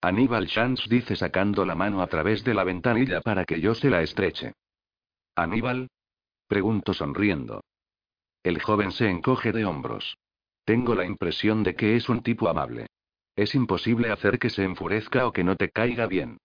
[0.00, 3.90] Aníbal Chance dice sacando la mano a través de la ventanilla para que yo se
[3.90, 4.54] la estreche.
[5.36, 5.88] ¿Aníbal?
[6.48, 7.62] Pregunto sonriendo.
[8.42, 10.18] El joven se encoge de hombros.
[10.64, 12.88] Tengo la impresión de que es un tipo amable.
[13.36, 16.38] Es imposible hacer que se enfurezca o que no te caiga bien.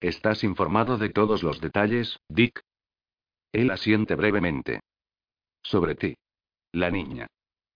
[0.00, 2.60] ¿Estás informado de todos los detalles, Dick?
[3.54, 4.80] Él asiente brevemente.
[5.62, 6.16] Sobre ti.
[6.72, 7.28] La niña.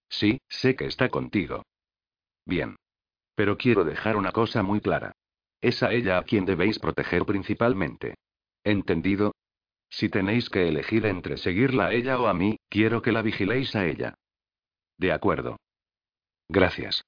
[0.09, 1.63] Sí, sé que está contigo.
[2.45, 2.75] Bien.
[3.37, 5.13] Pero quiero dejar una cosa muy clara.
[5.61, 8.17] Es a ella a quien debéis proteger principalmente.
[8.65, 9.37] ¿Entendido?
[9.89, 13.77] Si tenéis que elegir entre seguirla a ella o a mí, quiero que la vigiléis
[13.77, 14.15] a ella.
[14.97, 15.59] De acuerdo.
[16.49, 17.05] Gracias.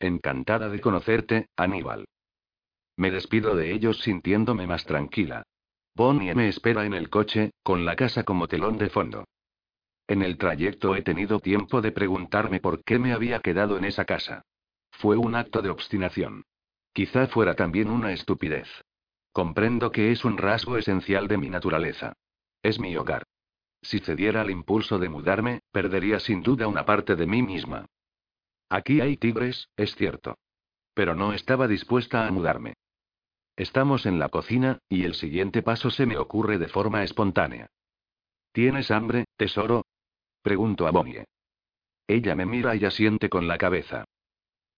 [0.00, 2.04] Encantada de conocerte, Aníbal.
[2.96, 5.44] Me despido de ellos sintiéndome más tranquila.
[5.98, 9.24] Bonnie me espera en el coche, con la casa como telón de fondo.
[10.06, 14.04] En el trayecto he tenido tiempo de preguntarme por qué me había quedado en esa
[14.04, 14.42] casa.
[14.92, 16.44] Fue un acto de obstinación.
[16.92, 18.68] Quizá fuera también una estupidez.
[19.32, 22.12] Comprendo que es un rasgo esencial de mi naturaleza.
[22.62, 23.24] Es mi hogar.
[23.82, 27.86] Si cediera al impulso de mudarme, perdería sin duda una parte de mí misma.
[28.68, 30.36] Aquí hay tigres, es cierto.
[30.94, 32.74] Pero no estaba dispuesta a mudarme.
[33.58, 37.66] Estamos en la cocina, y el siguiente paso se me ocurre de forma espontánea.
[38.52, 39.84] ¿Tienes hambre, tesoro?
[40.42, 41.24] Pregunto a Bonnie.
[42.06, 44.04] Ella me mira y asiente con la cabeza.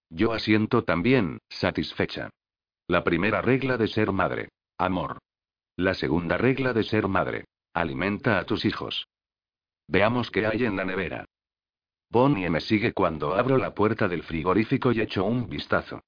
[0.08, 2.30] Yo asiento también, satisfecha.
[2.86, 4.48] La primera regla de ser madre.
[4.78, 5.18] Amor.
[5.76, 7.44] La segunda regla de ser madre.
[7.74, 9.06] Alimenta a tus hijos.
[9.88, 11.26] Veamos qué hay en la nevera.
[12.08, 16.00] Bonnie me sigue cuando abro la puerta del frigorífico y echo un vistazo.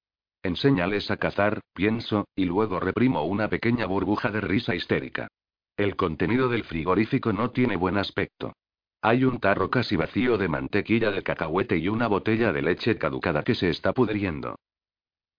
[0.43, 5.29] Enséñales a cazar, pienso, y luego reprimo una pequeña burbuja de risa histérica.
[5.77, 8.53] El contenido del frigorífico no tiene buen aspecto.
[9.01, 13.43] Hay un tarro casi vacío de mantequilla de cacahuete y una botella de leche caducada
[13.43, 14.57] que se está pudriendo.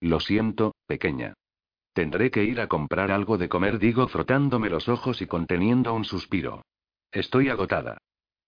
[0.01, 1.35] Lo siento, pequeña.
[1.93, 6.03] Tendré que ir a comprar algo de comer, digo frotándome los ojos y conteniendo un
[6.03, 6.63] suspiro.
[7.11, 7.99] Estoy agotada.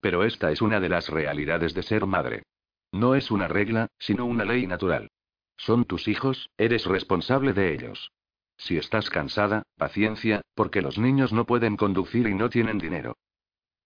[0.02, 2.44] Pero esta es una de las realidades de ser madre.
[2.92, 5.10] No es una regla, sino una ley natural.
[5.58, 8.12] Son tus hijos, eres responsable de ellos.
[8.58, 13.18] Si estás cansada, paciencia, porque los niños no pueden conducir y no tienen dinero.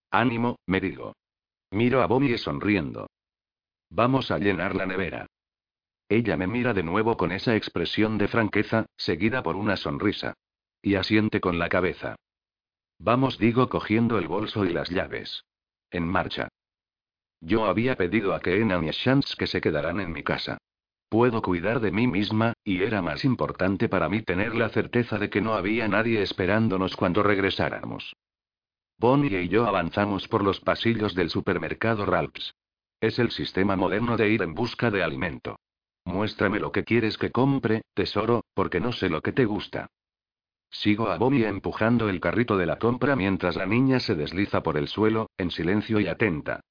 [0.09, 1.13] Ánimo, me digo.
[1.71, 3.07] Miro a Bonnie sonriendo.
[3.89, 5.27] Vamos a llenar la nevera.
[6.07, 10.33] Ella me mira de nuevo con esa expresión de franqueza, seguida por una sonrisa.
[10.81, 12.15] Y asiente con la cabeza.
[12.97, 15.45] Vamos, digo cogiendo el bolso y las llaves.
[15.89, 16.49] En marcha.
[17.39, 20.57] Yo había pedido a Keenan y a Shants que se quedaran en mi casa.
[21.11, 25.29] Puedo cuidar de mí misma, y era más importante para mí tener la certeza de
[25.29, 28.15] que no había nadie esperándonos cuando regresáramos.
[28.97, 32.55] Bonnie y yo avanzamos por los pasillos del supermercado Ralphs.
[33.01, 35.59] Es el sistema moderno de ir en busca de alimento.
[36.05, 39.87] Muéstrame lo que quieres que compre, tesoro, porque no sé lo que te gusta.
[40.69, 44.77] Sigo a Bonnie empujando el carrito de la compra mientras la niña se desliza por
[44.77, 46.61] el suelo, en silencio y atenta.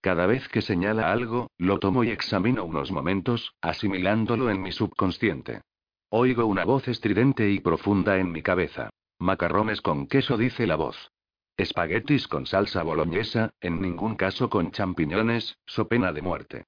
[0.00, 5.60] Cada vez que señala algo, lo tomo y examino unos momentos, asimilándolo en mi subconsciente.
[6.08, 8.90] Oigo una voz estridente y profunda en mi cabeza.
[9.18, 11.12] Macarrones con queso, dice la voz.
[11.56, 16.64] Espaguetis con salsa boloñesa, en ningún caso con champiñones, so pena de muerte.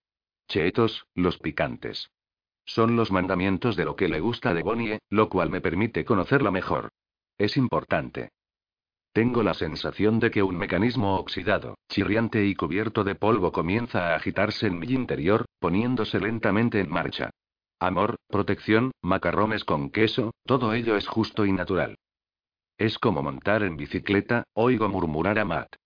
[0.49, 2.11] Cheetos, los picantes.
[2.67, 6.51] Son los mandamientos de lo que le gusta de Bonnie, lo cual me permite conocerla
[6.51, 6.91] mejor.
[7.39, 8.31] Es importante.
[9.13, 14.17] Tengo la sensación de que un mecanismo oxidado, chirriante y cubierto de polvo comienza a
[14.17, 17.31] agitarse en mi interior, poniéndose lentamente en marcha.
[17.79, 21.99] Amor, protección, macarrones con queso, todo ello es justo y natural.
[22.79, 25.77] Es como montar en bicicleta, oigo murmurar a Matt.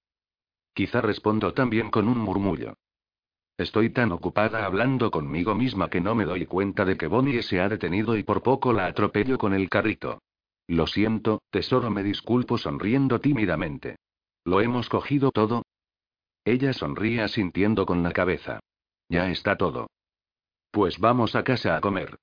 [0.72, 2.74] Quizá respondo también con un murmullo.
[3.58, 7.60] Estoy tan ocupada hablando conmigo misma que no me doy cuenta de que Bonnie se
[7.60, 10.20] ha detenido y por poco la atropello con el carrito.
[10.68, 13.96] Lo siento, tesoro, me disculpo sonriendo tímidamente.
[14.44, 15.62] ¿Lo hemos cogido todo?
[16.44, 18.60] Ella sonríe asintiendo con la cabeza.
[19.08, 19.88] Ya está todo.
[20.70, 22.18] Pues vamos a casa a comer.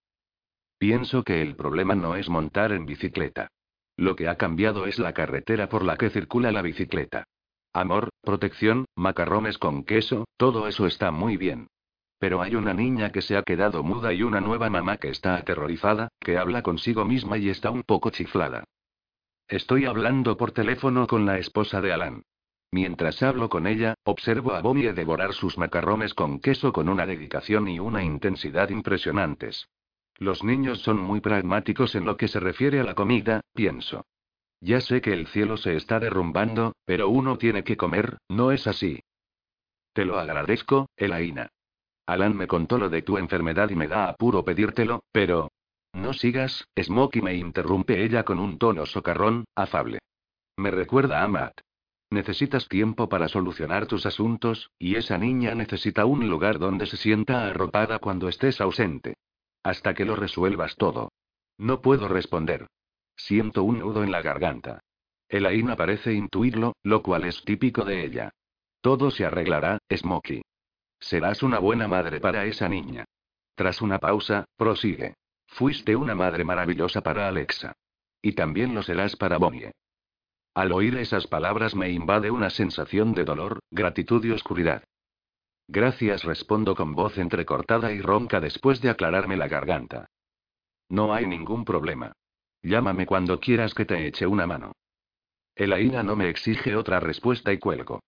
[0.77, 3.47] Pienso que el problema no es montar en bicicleta.
[3.95, 7.25] Lo que ha cambiado es la carretera por la que circula la bicicleta.
[7.73, 11.67] Amor, protección, macarrones con queso, todo eso está muy bien.
[12.23, 15.35] Pero hay una niña que se ha quedado muda y una nueva mamá que está
[15.35, 18.63] aterrorizada, que habla consigo misma y está un poco chiflada.
[19.49, 22.23] Estoy hablando por teléfono con la esposa de Alan.
[22.71, 27.67] Mientras hablo con ella, observo a Bonnie devorar sus macarrones con queso con una dedicación
[27.67, 29.67] y una intensidad impresionantes.
[30.15, 34.05] Los niños son muy pragmáticos en lo que se refiere a la comida, pienso.
[34.61, 38.65] Ya sé que el cielo se está derrumbando, pero uno tiene que comer, ¿no es
[38.65, 39.01] así?
[39.91, 41.49] Te lo agradezco, Elaina.
[42.05, 45.51] Alan me contó lo de tu enfermedad y me da apuro pedírtelo, pero...
[45.93, 49.99] No sigas, Smokey me interrumpe ella con un tono socarrón, afable.
[50.57, 51.61] Me recuerda a Matt.
[52.09, 57.47] Necesitas tiempo para solucionar tus asuntos, y esa niña necesita un lugar donde se sienta
[57.47, 59.15] arropada cuando estés ausente.
[59.63, 61.11] Hasta que lo resuelvas todo.
[61.57, 62.67] No puedo responder.
[63.15, 64.81] Siento un nudo en la garganta.
[65.29, 68.31] Elaina parece intuirlo, lo cual es típico de ella.
[68.81, 70.41] Todo se arreglará, Smokey.
[71.03, 73.03] Serás una buena madre para esa niña.
[73.55, 75.15] Tras una pausa, prosigue.
[75.47, 77.73] Fuiste una madre maravillosa para Alexa.
[78.21, 79.73] Y también lo serás para Bonnie.
[80.55, 84.85] Al oír esas palabras me invade una sensación de dolor, gratitud y oscuridad.
[85.67, 90.05] Gracias, respondo con voz entrecortada y ronca después de aclararme la garganta.
[90.87, 92.13] No hay ningún problema.
[92.61, 94.71] Llámame cuando quieras que te eche una mano.
[95.53, 97.99] Elaina no me exige otra respuesta y cuelgo.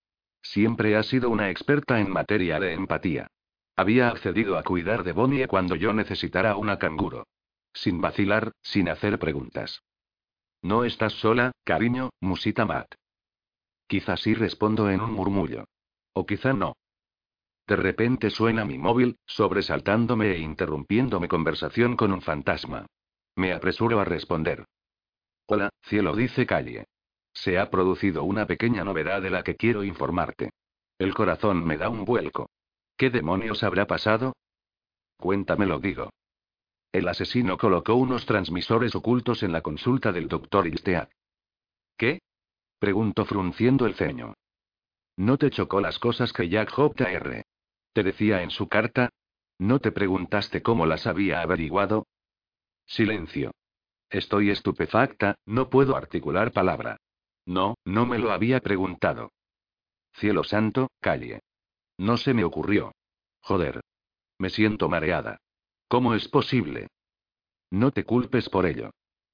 [0.42, 3.28] Siempre ha sido una experta en materia de empatía.
[3.76, 7.26] Había accedido a cuidar de Bonnie cuando yo necesitara una canguro.
[7.72, 9.82] Sin vacilar, sin hacer preguntas.
[10.62, 12.94] No estás sola, cariño, musita Matt.
[13.86, 15.66] Quizá sí respondo en un murmullo.
[16.14, 16.74] O quizá no.
[17.66, 22.86] De repente suena mi móvil, sobresaltándome e interrumpiendo mi conversación con un fantasma.
[23.36, 24.64] Me apresuro a responder.
[25.46, 26.86] Hola, cielo, dice Calle.
[27.36, 30.52] Se ha producido una pequeña novedad de la que quiero informarte.
[30.98, 32.48] El corazón me da un vuelco.
[32.96, 34.34] ¿Qué demonios habrá pasado?
[35.18, 36.08] Cuéntamelo, digo.
[36.92, 41.10] El asesino colocó unos transmisores ocultos en la consulta del doctor Ilstead.
[41.98, 42.20] ¿Qué?
[42.78, 44.32] Pregunto frunciendo el ceño.
[45.18, 47.44] ¿No te chocó las cosas que Jack J.R.
[47.92, 49.10] te decía en su carta?
[49.58, 52.06] ¿No te preguntaste cómo las había averiguado?
[52.86, 53.52] Silencio.
[54.08, 56.96] Estoy estupefacta, no puedo articular palabra.
[57.46, 59.32] No, no me lo había preguntado.
[60.12, 61.40] Cielo santo, calle.
[61.96, 62.92] No se me ocurrió.
[63.40, 63.80] Joder.
[64.38, 65.38] Me siento mareada.
[65.88, 66.88] ¿Cómo es posible?
[67.70, 68.90] No te culpes por ello.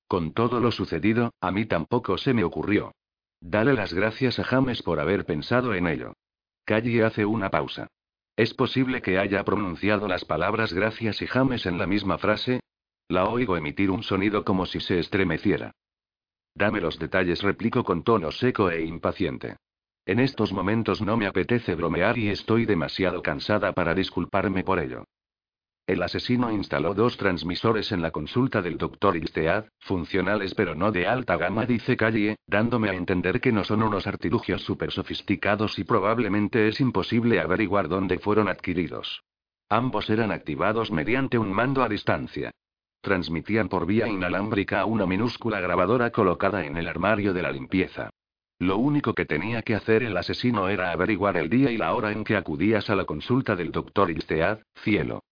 [0.06, 2.92] Con todo lo sucedido, a mí tampoco se me ocurrió.
[3.40, 6.12] Dale las gracias a James por haber pensado en ello.
[6.64, 7.88] Calle hace una pausa.
[8.36, 12.60] ¿Es posible que haya pronunciado las palabras gracias y James en la misma frase?
[13.08, 15.72] La oigo emitir un sonido como si se estremeciera.
[16.54, 19.56] Dame los detalles, replico con tono seco e impaciente.
[20.04, 25.04] En estos momentos no me apetece bromear y estoy demasiado cansada para disculparme por ello.
[25.86, 31.06] El asesino instaló dos transmisores en la consulta del doctor Ilstead, funcionales pero no de
[31.08, 35.84] alta gama, dice Calle, dándome a entender que no son unos artilugios súper sofisticados y
[35.84, 39.22] probablemente es imposible averiguar dónde fueron adquiridos.
[39.68, 42.52] Ambos eran activados mediante un mando a distancia.
[43.02, 48.10] Transmitían por vía inalámbrica a una minúscula grabadora colocada en el armario de la limpieza.
[48.60, 52.12] Lo único que tenía que hacer el asesino era averiguar el día y la hora
[52.12, 55.24] en que acudías a la consulta del doctor Ilstead, cielo.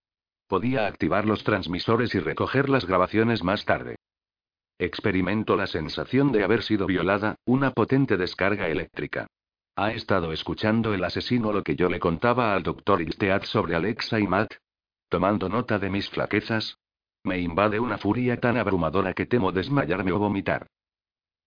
[0.49, 3.95] Podía activar los transmisores y recoger las grabaciones más tarde.
[4.77, 9.29] Experimento la sensación de haber sido violada, una potente descarga eléctrica.
[9.77, 14.19] ¿Ha estado escuchando el asesino lo que yo le contaba al doctor Ilstead sobre Alexa
[14.19, 14.55] y Matt?
[15.09, 16.80] Tomando nota de mis flaquezas.
[17.25, 20.67] Me invade una furia tan abrumadora que temo desmayarme o vomitar.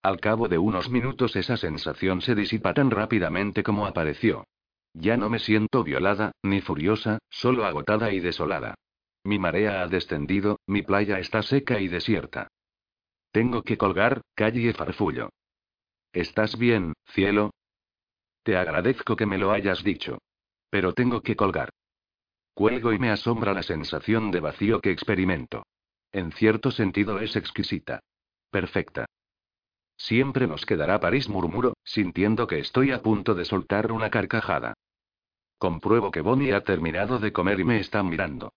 [0.04, 4.46] Al cabo de unos minutos esa sensación se disipa tan rápidamente como apareció.
[4.94, 8.76] Ya no me siento violada, ni furiosa, solo agotada y desolada.
[9.24, 12.50] Mi marea ha descendido, mi playa está seca y desierta.
[13.32, 15.30] Tengo que colgar, calle farfullo.
[16.12, 17.52] ¿Estás bien, cielo?
[18.44, 20.20] Te agradezco que me lo hayas dicho.
[20.70, 21.70] Pero tengo que colgar.
[22.54, 25.66] Cuelgo y me asombra la sensación de vacío que experimento.
[26.12, 28.00] En cierto sentido es exquisita.
[28.52, 29.06] Perfecta.
[29.98, 34.74] Siempre nos quedará París, murmuro, sintiendo que estoy a punto de soltar una carcajada.
[35.58, 38.52] Compruebo que Bonnie ha terminado de comer y me está mirando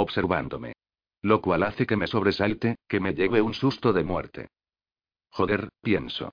[0.00, 0.72] observándome.
[1.22, 4.48] Lo cual hace que me sobresalte, que me lleve un susto de muerte.
[5.30, 6.32] Joder, pienso.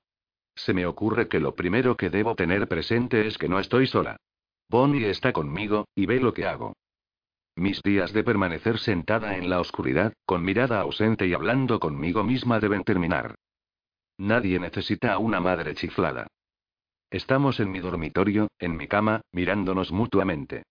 [0.55, 4.17] Se me ocurre que lo primero que debo tener presente es que no estoy sola.
[4.69, 6.73] Bonnie está conmigo, y ve lo que hago.
[7.57, 12.59] Mis días de permanecer sentada en la oscuridad, con mirada ausente y hablando conmigo misma
[12.59, 13.33] deben terminar.
[14.19, 16.27] Nadie necesita a una madre chiflada.
[17.09, 20.65] Estamos en mi dormitorio, en mi cama, mirándonos mutuamente.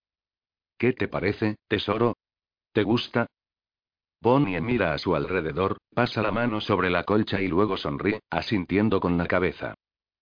[0.77, 2.15] ¿Qué te parece, tesoro?
[2.71, 3.27] ¿Te gusta?
[4.21, 9.01] Bonnie mira a su alrededor, pasa la mano sobre la colcha y luego sonríe, asintiendo
[9.01, 9.73] con la cabeza.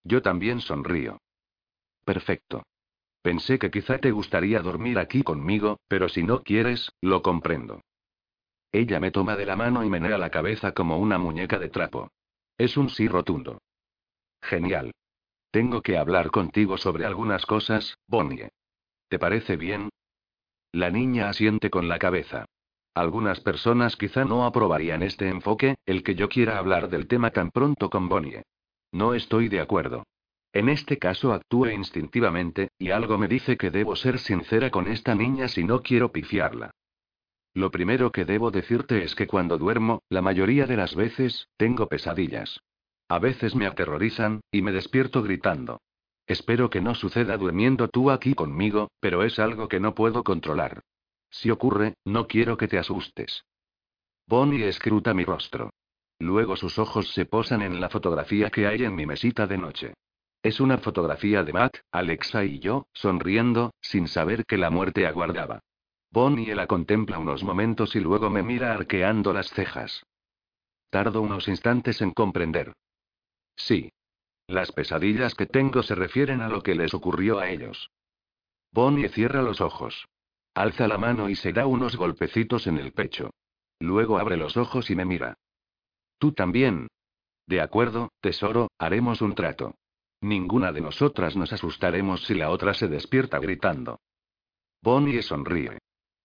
[0.02, 1.18] Yo también sonrío.
[2.04, 2.64] Perfecto.
[3.26, 7.80] Pensé que quizá te gustaría dormir aquí conmigo, pero si no quieres, lo comprendo.
[8.70, 12.12] Ella me toma de la mano y menea la cabeza como una muñeca de trapo.
[12.56, 13.58] Es un sí rotundo.
[14.40, 14.92] Genial.
[15.50, 18.48] Tengo que hablar contigo sobre algunas cosas, Bonnie.
[19.08, 19.88] ¿Te parece bien?
[20.70, 22.44] La niña asiente con la cabeza.
[22.94, 27.50] Algunas personas quizá no aprobarían este enfoque, el que yo quiera hablar del tema tan
[27.50, 28.44] pronto con Bonnie.
[28.92, 30.04] No estoy de acuerdo.
[30.56, 35.14] En este caso actúe instintivamente, y algo me dice que debo ser sincera con esta
[35.14, 36.70] niña si no quiero pifiarla.
[37.52, 41.90] Lo primero que debo decirte es que cuando duermo, la mayoría de las veces, tengo
[41.90, 42.62] pesadillas.
[43.06, 45.82] A veces me aterrorizan, y me despierto gritando.
[46.26, 50.80] Espero que no suceda durmiendo tú aquí conmigo, pero es algo que no puedo controlar.
[51.28, 53.44] Si ocurre, no quiero que te asustes.
[54.26, 55.68] Bonnie escruta mi rostro.
[56.18, 59.92] Luego sus ojos se posan en la fotografía que hay en mi mesita de noche.
[60.42, 65.60] Es una fotografía de Matt, Alexa y yo, sonriendo, sin saber que la muerte aguardaba.
[66.10, 70.04] Bonnie la contempla unos momentos y luego me mira arqueando las cejas.
[70.90, 72.72] Tardo unos instantes en comprender.
[73.56, 73.90] Sí,
[74.48, 77.90] las pesadillas que tengo se refieren a lo que les ocurrió a ellos.
[78.72, 80.06] Bonnie cierra los ojos.
[80.54, 83.30] Alza la mano y se da unos golpecitos en el pecho.
[83.80, 85.36] Luego abre los ojos y me mira.
[86.18, 86.88] Tú también.
[87.46, 89.74] De acuerdo, tesoro, haremos un trato.
[90.20, 94.00] Ninguna de nosotras nos asustaremos si la otra se despierta gritando.
[94.82, 95.78] Bonnie sonríe.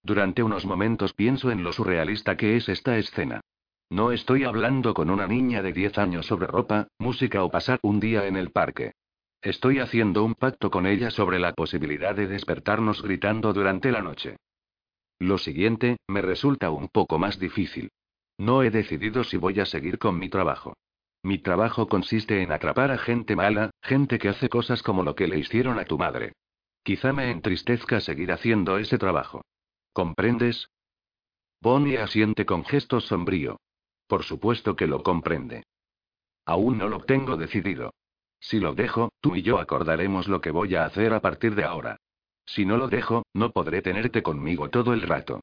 [0.04, 3.42] Durante unos momentos pienso en lo surrealista que es esta escena.
[3.90, 8.00] No estoy hablando con una niña de 10 años sobre ropa, música o pasar un
[8.00, 8.94] día en el parque.
[9.42, 14.38] Estoy haciendo un pacto con ella sobre la posibilidad de despertarnos gritando durante la noche.
[15.20, 17.92] Lo siguiente, me resulta un poco más difícil.
[18.38, 20.76] No he decidido si voy a seguir con mi trabajo.
[21.24, 25.28] Mi trabajo consiste en atrapar a gente mala, gente que hace cosas como lo que
[25.28, 26.34] le hicieron a tu madre.
[26.84, 29.44] Quizá me entristezca seguir haciendo ese trabajo.
[29.94, 30.68] ¿Comprendes?
[31.62, 33.60] Bonnie asiente con gesto sombrío.
[34.08, 35.64] Por supuesto que lo comprende.
[36.46, 37.94] Aún no lo tengo decidido.
[38.40, 41.66] Si lo dejo, tú y yo acordaremos lo que voy a hacer a partir de
[41.66, 41.98] ahora.
[42.48, 45.42] Si no lo dejo, no podré tenerte conmigo todo el rato.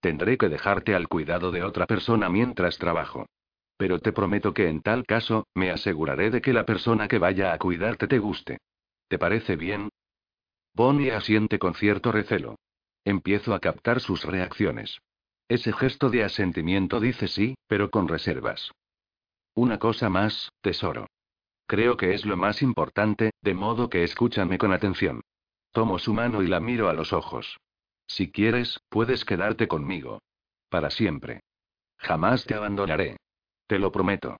[0.00, 3.26] Tendré que dejarte al cuidado de otra persona mientras trabajo.
[3.80, 7.54] Pero te prometo que en tal caso, me aseguraré de que la persona que vaya
[7.54, 8.58] a cuidarte te guste.
[9.08, 9.88] ¿Te parece bien?
[10.74, 12.56] Bonnie asiente con cierto recelo.
[13.06, 14.98] Empiezo a captar sus reacciones.
[15.48, 18.70] Ese gesto de asentimiento dice sí, pero con reservas.
[19.54, 21.06] Una cosa más, tesoro.
[21.66, 25.22] Creo que es lo más importante, de modo que escúchame con atención.
[25.72, 27.56] Tomo su mano y la miro a los ojos.
[28.06, 30.20] Si quieres, puedes quedarte conmigo.
[30.68, 31.40] Para siempre.
[31.96, 33.16] Jamás te abandonaré.
[33.70, 34.36] Te lo prometo.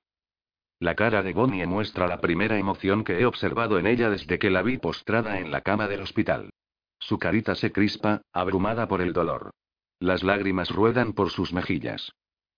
[0.81, 4.51] La cara de Bonnie muestra la primera emoción que he observado en ella desde que
[4.51, 6.51] la vi postrada en la cama del hospital.
[6.99, 9.53] Su carita se crispa, abrumada por el dolor.
[10.01, 12.11] Las lágrimas ruedan por sus mejillas.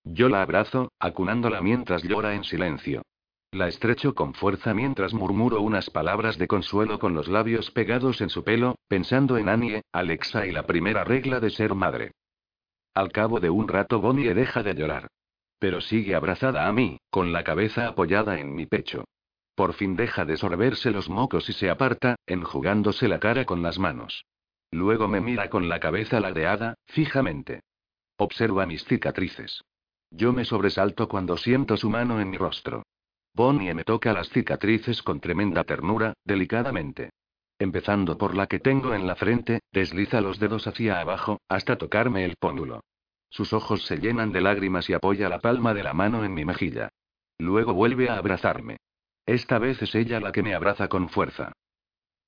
[0.03, 3.03] Yo la abrazo, acunándola mientras llora en silencio.
[3.51, 8.31] La estrecho con fuerza mientras murmuro unas palabras de consuelo con los labios pegados en
[8.31, 12.13] su pelo, pensando en Annie, Alexa y la primera regla de ser madre.
[12.95, 15.07] Al cabo de un rato Bonnie deja de llorar.
[15.63, 19.05] Pero sigue abrazada a mí, con la cabeza apoyada en mi pecho.
[19.55, 23.79] Por fin deja de sorberse los mocos y se aparta, enjugándose la cara con las
[23.79, 24.25] manos.
[24.71, 27.61] Luego me mira con la cabeza ladeada, fijamente.
[28.17, 29.63] Observa mis cicatrices.
[30.11, 32.83] Yo me sobresalto cuando siento su mano en mi rostro.
[33.33, 37.11] Bonnie me toca las cicatrices con tremenda ternura, delicadamente.
[37.57, 42.25] Empezando por la que tengo en la frente, desliza los dedos hacia abajo, hasta tocarme
[42.25, 42.81] el póndulo.
[43.33, 46.45] Sus ojos se llenan de lágrimas y apoya la palma de la mano en mi
[46.45, 46.89] mejilla.
[47.39, 48.77] Luego vuelve a abrazarme.
[49.25, 51.51] Esta vez es ella la que me abraza con fuerza.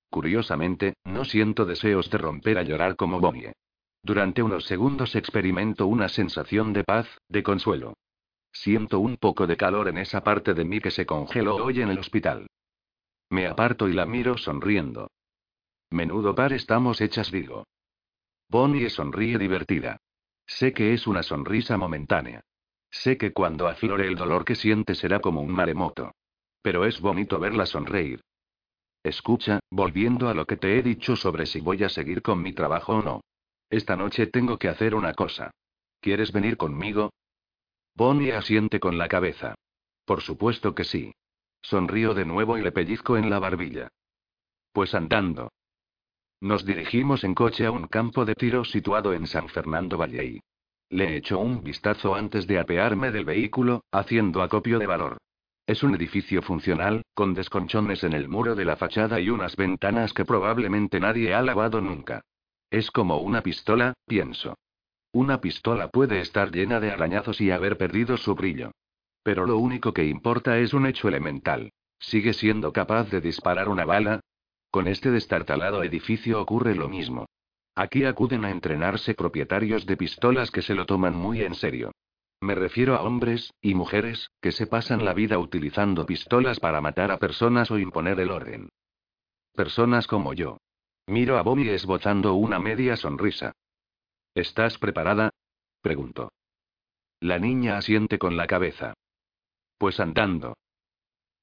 [0.10, 3.54] Curiosamente, no siento deseos de romper a llorar como Bonnie.
[4.02, 7.94] Durante unos segundos experimento una sensación de paz, de consuelo.
[8.52, 11.90] Siento un poco de calor en esa parte de mí que se congeló hoy en
[11.90, 12.48] el hospital.
[13.30, 15.12] Me aparto y la miro sonriendo.
[15.92, 17.68] Menudo par estamos hechas, digo.
[18.50, 20.00] Bonnie sonríe divertida.
[20.48, 22.42] Sé que es una sonrisa momentánea.
[22.92, 26.14] Sé que cuando aflore el dolor que siente será como un maremoto.
[26.62, 28.22] Pero es bonito verla sonreír.
[29.04, 32.54] Escucha, volviendo a lo que te he dicho sobre si voy a seguir con mi
[32.54, 33.22] trabajo o no.
[33.70, 35.52] Esta noche tengo que hacer una cosa.
[36.00, 37.12] ¿Quieres venir conmigo?
[37.96, 39.56] Bonnie asiente con la cabeza.
[40.06, 41.12] Por supuesto que sí.
[41.62, 43.90] Sonrío de nuevo y le pellizco en la barbilla.
[44.72, 45.52] Pues andando.
[46.42, 50.42] Nos dirigimos en coche a un campo de tiro situado en San Fernando Valley.
[50.90, 55.18] Le echo un vistazo antes de apearme del vehículo, haciendo acopio de valor.
[55.68, 60.14] Es un edificio funcional, con desconchones en el muro de la fachada y unas ventanas
[60.14, 62.22] que probablemente nadie ha lavado nunca.
[62.70, 64.56] Es como una pistola, pienso.
[65.12, 68.72] Una pistola puede estar llena de arañazos y haber perdido su brillo.
[69.24, 71.72] Pero lo único que importa es un hecho elemental.
[71.98, 74.20] ¿Sigue siendo capaz de disparar una bala?
[74.76, 77.28] Con este destartalado edificio ocurre lo mismo.
[77.76, 81.94] Aquí acuden a entrenarse propietarios de pistolas que se lo toman muy en serio.
[82.42, 87.10] Me refiero a hombres, y mujeres, que se pasan la vida utilizando pistolas para matar
[87.12, 88.68] a personas o imponer el orden.
[89.54, 90.58] Personas como yo.
[91.08, 93.54] Miro a Bobby esbozando una media sonrisa.
[94.34, 95.30] ¿Estás preparada?
[95.82, 96.34] preguntó.
[97.22, 98.94] La niña asiente con la cabeza.
[99.78, 100.58] Pues andando.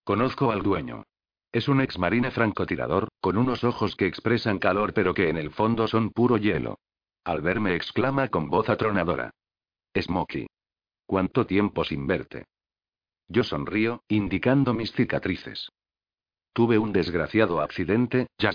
[0.04, 1.04] Conozco al dueño.
[1.52, 5.50] Es un ex marine francotirador, con unos ojos que expresan calor pero que en el
[5.50, 6.78] fondo son puro hielo.
[7.24, 9.30] Al verme exclama con voz atronadora.
[9.94, 10.46] Smokey.
[11.04, 12.46] ¿Cuánto tiempo sin verte?
[13.28, 15.68] Yo sonrío, indicando mis cicatrices.
[16.54, 18.52] Tuve un desgraciado accidente, ya.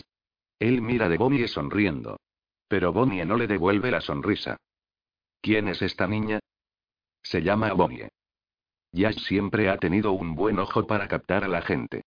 [0.59, 2.19] Él mira de Bonnie sonriendo.
[2.67, 4.57] Pero Bonnie no le devuelve la sonrisa.
[5.41, 6.39] ¿Quién es esta niña?
[7.21, 8.09] Se llama Bonnie.
[8.91, 12.03] Yash siempre ha tenido un buen ojo para captar a la gente.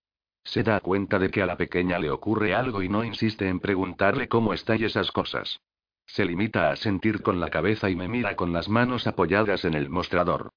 [0.50, 3.60] Se da cuenta de que a la pequeña le ocurre algo y no insiste en
[3.60, 5.60] preguntarle cómo está y esas cosas.
[6.06, 9.74] Se limita a sentir con la cabeza y me mira con las manos apoyadas en
[9.74, 10.50] el mostrador.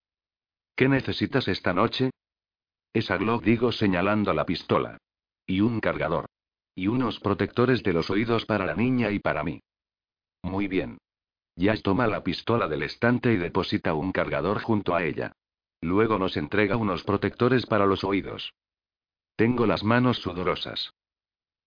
[0.75, 2.09] ¿Qué necesitas esta noche?
[2.91, 4.97] Esa Glock digo señalando la pistola.
[5.45, 6.25] Y un cargador.
[6.73, 9.61] Y unos protectores de los oídos para la niña y para mí.
[10.41, 10.97] Muy bien.
[11.55, 15.33] Yash toma la pistola del estante y deposita un cargador junto a ella.
[15.81, 18.55] Luego nos entrega unos protectores para los oídos.
[19.35, 20.93] Tengo las manos sudorosas.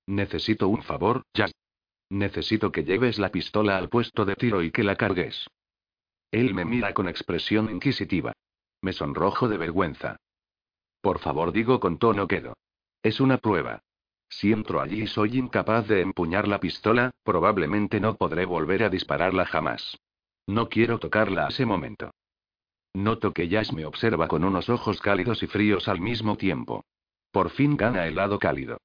[0.07, 1.53] Necesito un favor, Jazz.
[2.09, 5.49] Necesito que lleves la pistola al puesto de tiro y que la cargues.
[6.31, 8.33] Él me mira con expresión inquisitiva.
[8.81, 10.17] Me sonrojo de vergüenza.
[11.01, 12.55] Por favor, digo con tono quedo.
[13.03, 13.81] Es una prueba.
[14.29, 18.91] Si entro allí y soy incapaz de empuñar la pistola, probablemente no podré volver a
[18.91, 19.99] dispararla jamás.
[20.47, 22.13] No quiero tocarla a ese momento.
[22.95, 26.85] Noto que Jazz me observa con unos ojos cálidos y fríos al mismo tiempo.
[27.37, 28.79] Por fin gana el lado cálido.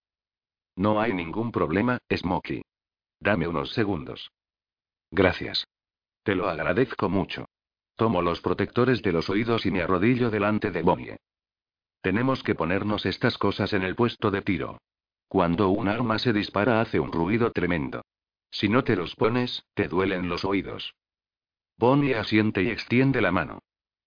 [0.75, 2.61] No hay ningún problema, Smokey.
[3.17, 4.29] Dame unos segundos.
[5.09, 5.65] Gracias.
[6.23, 7.45] Te lo agradezco mucho.
[7.95, 11.15] Tomo los protectores de los oídos y me arrodillo delante de Bonnie.
[12.01, 14.81] Tenemos que ponernos estas cosas en el puesto de tiro.
[15.29, 18.01] Cuando un arma se dispara hace un ruido tremendo.
[18.51, 20.93] Si no te los pones, te duelen los oídos.
[21.77, 23.59] Bonnie asiente y extiende la mano.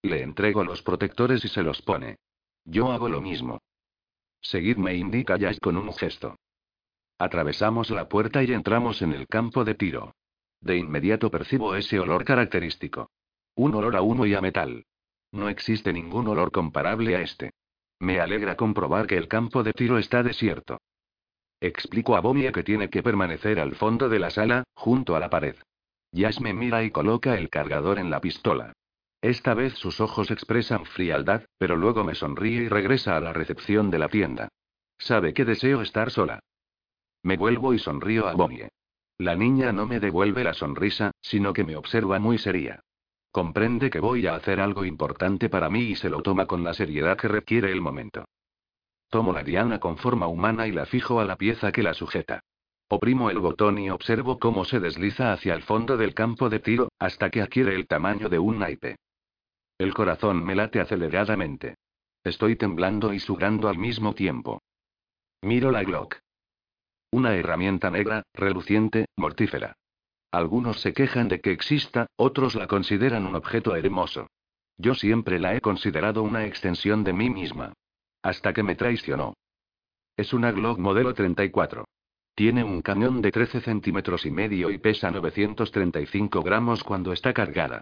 [0.03, 2.17] Le entrego los protectores y se los pone.
[2.63, 3.59] Yo hago lo mismo.
[4.45, 6.35] Seguidme, indica Jazz con un gesto.
[7.17, 10.13] Atravesamos la puerta y entramos en el campo de tiro.
[10.61, 13.09] De inmediato percibo ese olor característico.
[13.55, 14.85] Un olor a humo y a metal.
[15.31, 17.53] No existe ningún olor comparable a este.
[17.99, 20.77] Me alegra comprobar que el campo de tiro está desierto.
[21.59, 25.31] Explico a Bomia que tiene que permanecer al fondo de la sala, junto a la
[25.31, 25.55] pared.
[26.11, 28.73] Jazz me mira y coloca el cargador en la pistola.
[29.25, 33.89] Esta vez sus ojos expresan frialdad, pero luego me sonríe y regresa a la recepción
[33.89, 34.49] de la tienda.
[34.99, 36.41] Sabe que deseo estar sola.
[37.23, 38.69] Me vuelvo y sonrío a Bonnie.
[39.17, 42.81] La niña no me devuelve la sonrisa, sino que me observa muy seria.
[43.31, 46.75] Comprende que voy a hacer algo importante para mí y se lo toma con la
[46.75, 48.25] seriedad que requiere el momento.
[49.09, 52.41] Tomo la diana con forma humana y la fijo a la pieza que la sujeta.
[52.89, 56.89] Oprimo el botón y observo cómo se desliza hacia el fondo del campo de tiro,
[56.99, 58.97] hasta que adquiere el tamaño de un naipe.
[59.77, 61.75] El corazón me late aceleradamente.
[62.23, 64.61] Estoy temblando y sudando al mismo tiempo.
[65.41, 66.15] Miro la Glock.
[67.11, 69.75] Una herramienta negra, reluciente, mortífera.
[70.31, 74.27] Algunos se quejan de que exista, otros la consideran un objeto hermoso.
[74.77, 77.73] Yo siempre la he considerado una extensión de mí misma.
[78.21, 79.33] Hasta que me traicionó.
[80.15, 81.85] Es una Glock modelo 34.
[82.33, 87.81] Tiene un cañón de 13 centímetros y medio y pesa 935 gramos cuando está cargada.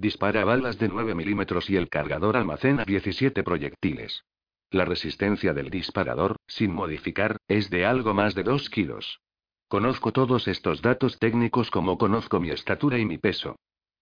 [0.00, 4.24] Dispara balas de 9 milímetros y el cargador almacena 17 proyectiles.
[4.70, 9.20] La resistencia del disparador, sin modificar, es de algo más de 2 kilos.
[9.68, 13.56] Conozco todos estos datos técnicos como conozco mi estatura y mi peso.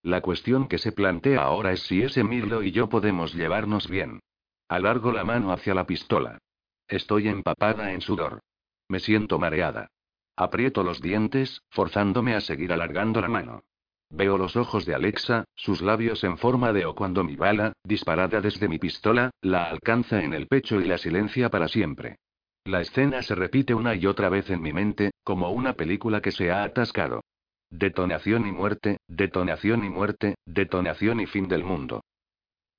[0.04, 4.20] La cuestión que se plantea ahora es si ese Mirlo y yo podemos llevarnos bien.
[4.68, 6.38] Alargo la mano hacia la pistola.
[6.86, 8.38] Estoy empapada en sudor.
[8.86, 9.88] Me siento mareada.
[10.36, 13.64] Aprieto los dientes, forzándome a seguir alargando la mano.
[14.10, 18.40] Veo los ojos de Alexa, sus labios en forma de O cuando mi bala, disparada
[18.40, 22.16] desde mi pistola, la alcanza en el pecho y la silencia para siempre.
[22.64, 26.32] La escena se repite una y otra vez en mi mente, como una película que
[26.32, 27.22] se ha atascado.
[27.70, 32.02] Detonación y muerte, detonación y muerte, detonación y fin del mundo.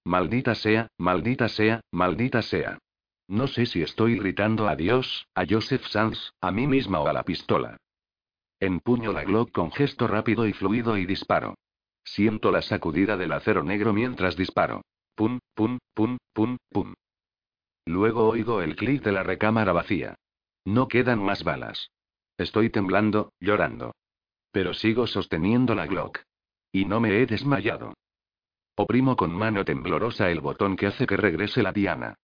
[0.05, 2.79] Maldita sea, maldita sea, maldita sea.
[3.27, 7.13] No sé si estoy gritando a Dios, a Joseph Sanz, a mí misma o a
[7.13, 7.77] la pistola.
[8.61, 11.55] Empuño la Glock con gesto rápido y fluido y disparo.
[12.03, 14.81] Siento la sacudida del acero negro mientras disparo.
[15.15, 16.93] Pum, pum, pum, pum, pum.
[17.85, 20.15] Luego oigo el clic de la recámara vacía.
[20.65, 21.91] No quedan más balas.
[22.37, 23.95] Estoy temblando, llorando.
[24.51, 26.19] Pero sigo sosteniendo la Glock.
[26.71, 27.93] Y no me he desmayado.
[28.75, 32.15] Oprimo con mano temblorosa el botón que hace que regrese la diana.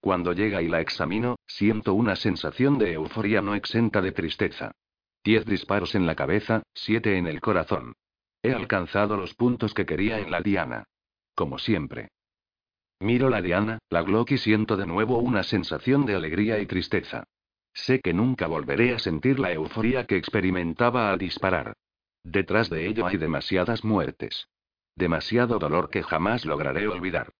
[0.00, 4.72] Cuando llega y la examino, siento una sensación de euforia no exenta de tristeza.
[5.24, 7.94] Diez disparos en la cabeza, siete en el corazón.
[8.42, 10.84] He alcanzado los puntos que quería en la diana.
[11.34, 12.10] Como siempre.
[13.00, 17.24] Miro la diana, la Glock y siento de nuevo una sensación de alegría y tristeza.
[17.72, 21.72] Sé que nunca volveré a sentir la euforia que experimentaba al disparar.
[22.22, 24.48] Detrás de ello hay demasiadas muertes.
[24.94, 27.32] Demasiado dolor que jamás lograré olvidar.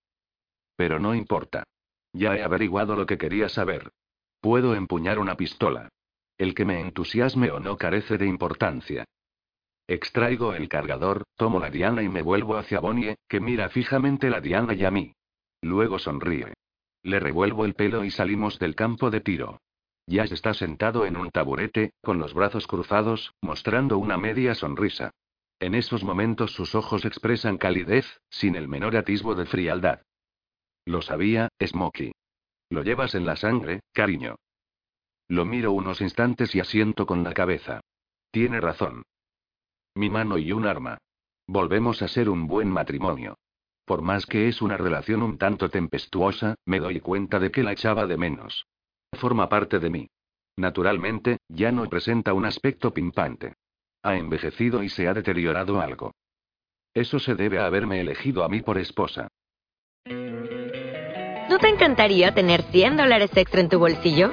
[0.77, 1.65] Pero no importa.
[2.15, 3.93] Ya he averiguado lo que quería saber.
[4.41, 5.91] Puedo empuñar una pistola.
[6.37, 9.05] El que me entusiasme o no carece de importancia.
[9.87, 14.41] Extraigo el cargador, tomo la diana y me vuelvo hacia Bonnie, que mira fijamente la
[14.41, 15.13] diana y a mí.
[15.61, 16.55] Luego sonríe.
[17.03, 19.61] Le revuelvo el pelo y salimos del campo de tiro.
[20.07, 25.11] Jazz está sentado en un taburete, con los brazos cruzados, mostrando una media sonrisa.
[25.61, 30.03] En esos momentos sus ojos expresan calidez, sin el menor atisbo de frialdad.
[30.85, 32.13] Lo sabía, Smokey.
[32.71, 34.37] Lo llevas en la sangre, cariño.
[35.29, 37.81] Lo miro unos instantes y asiento con la cabeza.
[38.31, 39.03] Tiene razón.
[39.95, 40.99] Mi mano y un arma.
[41.47, 43.37] Volvemos a ser un buen matrimonio.
[43.85, 47.73] Por más que es una relación un tanto tempestuosa, me doy cuenta de que la
[47.73, 48.67] echaba de menos.
[49.13, 50.09] Forma parte de mí.
[50.57, 53.55] Naturalmente, ya no presenta un aspecto pimpante.
[54.03, 56.13] Ha envejecido y se ha deteriorado algo.
[56.95, 59.29] Eso se debe a haberme elegido a mí por esposa.
[60.07, 64.33] ¿No te encantaría tener 100 dólares extra en tu bolsillo?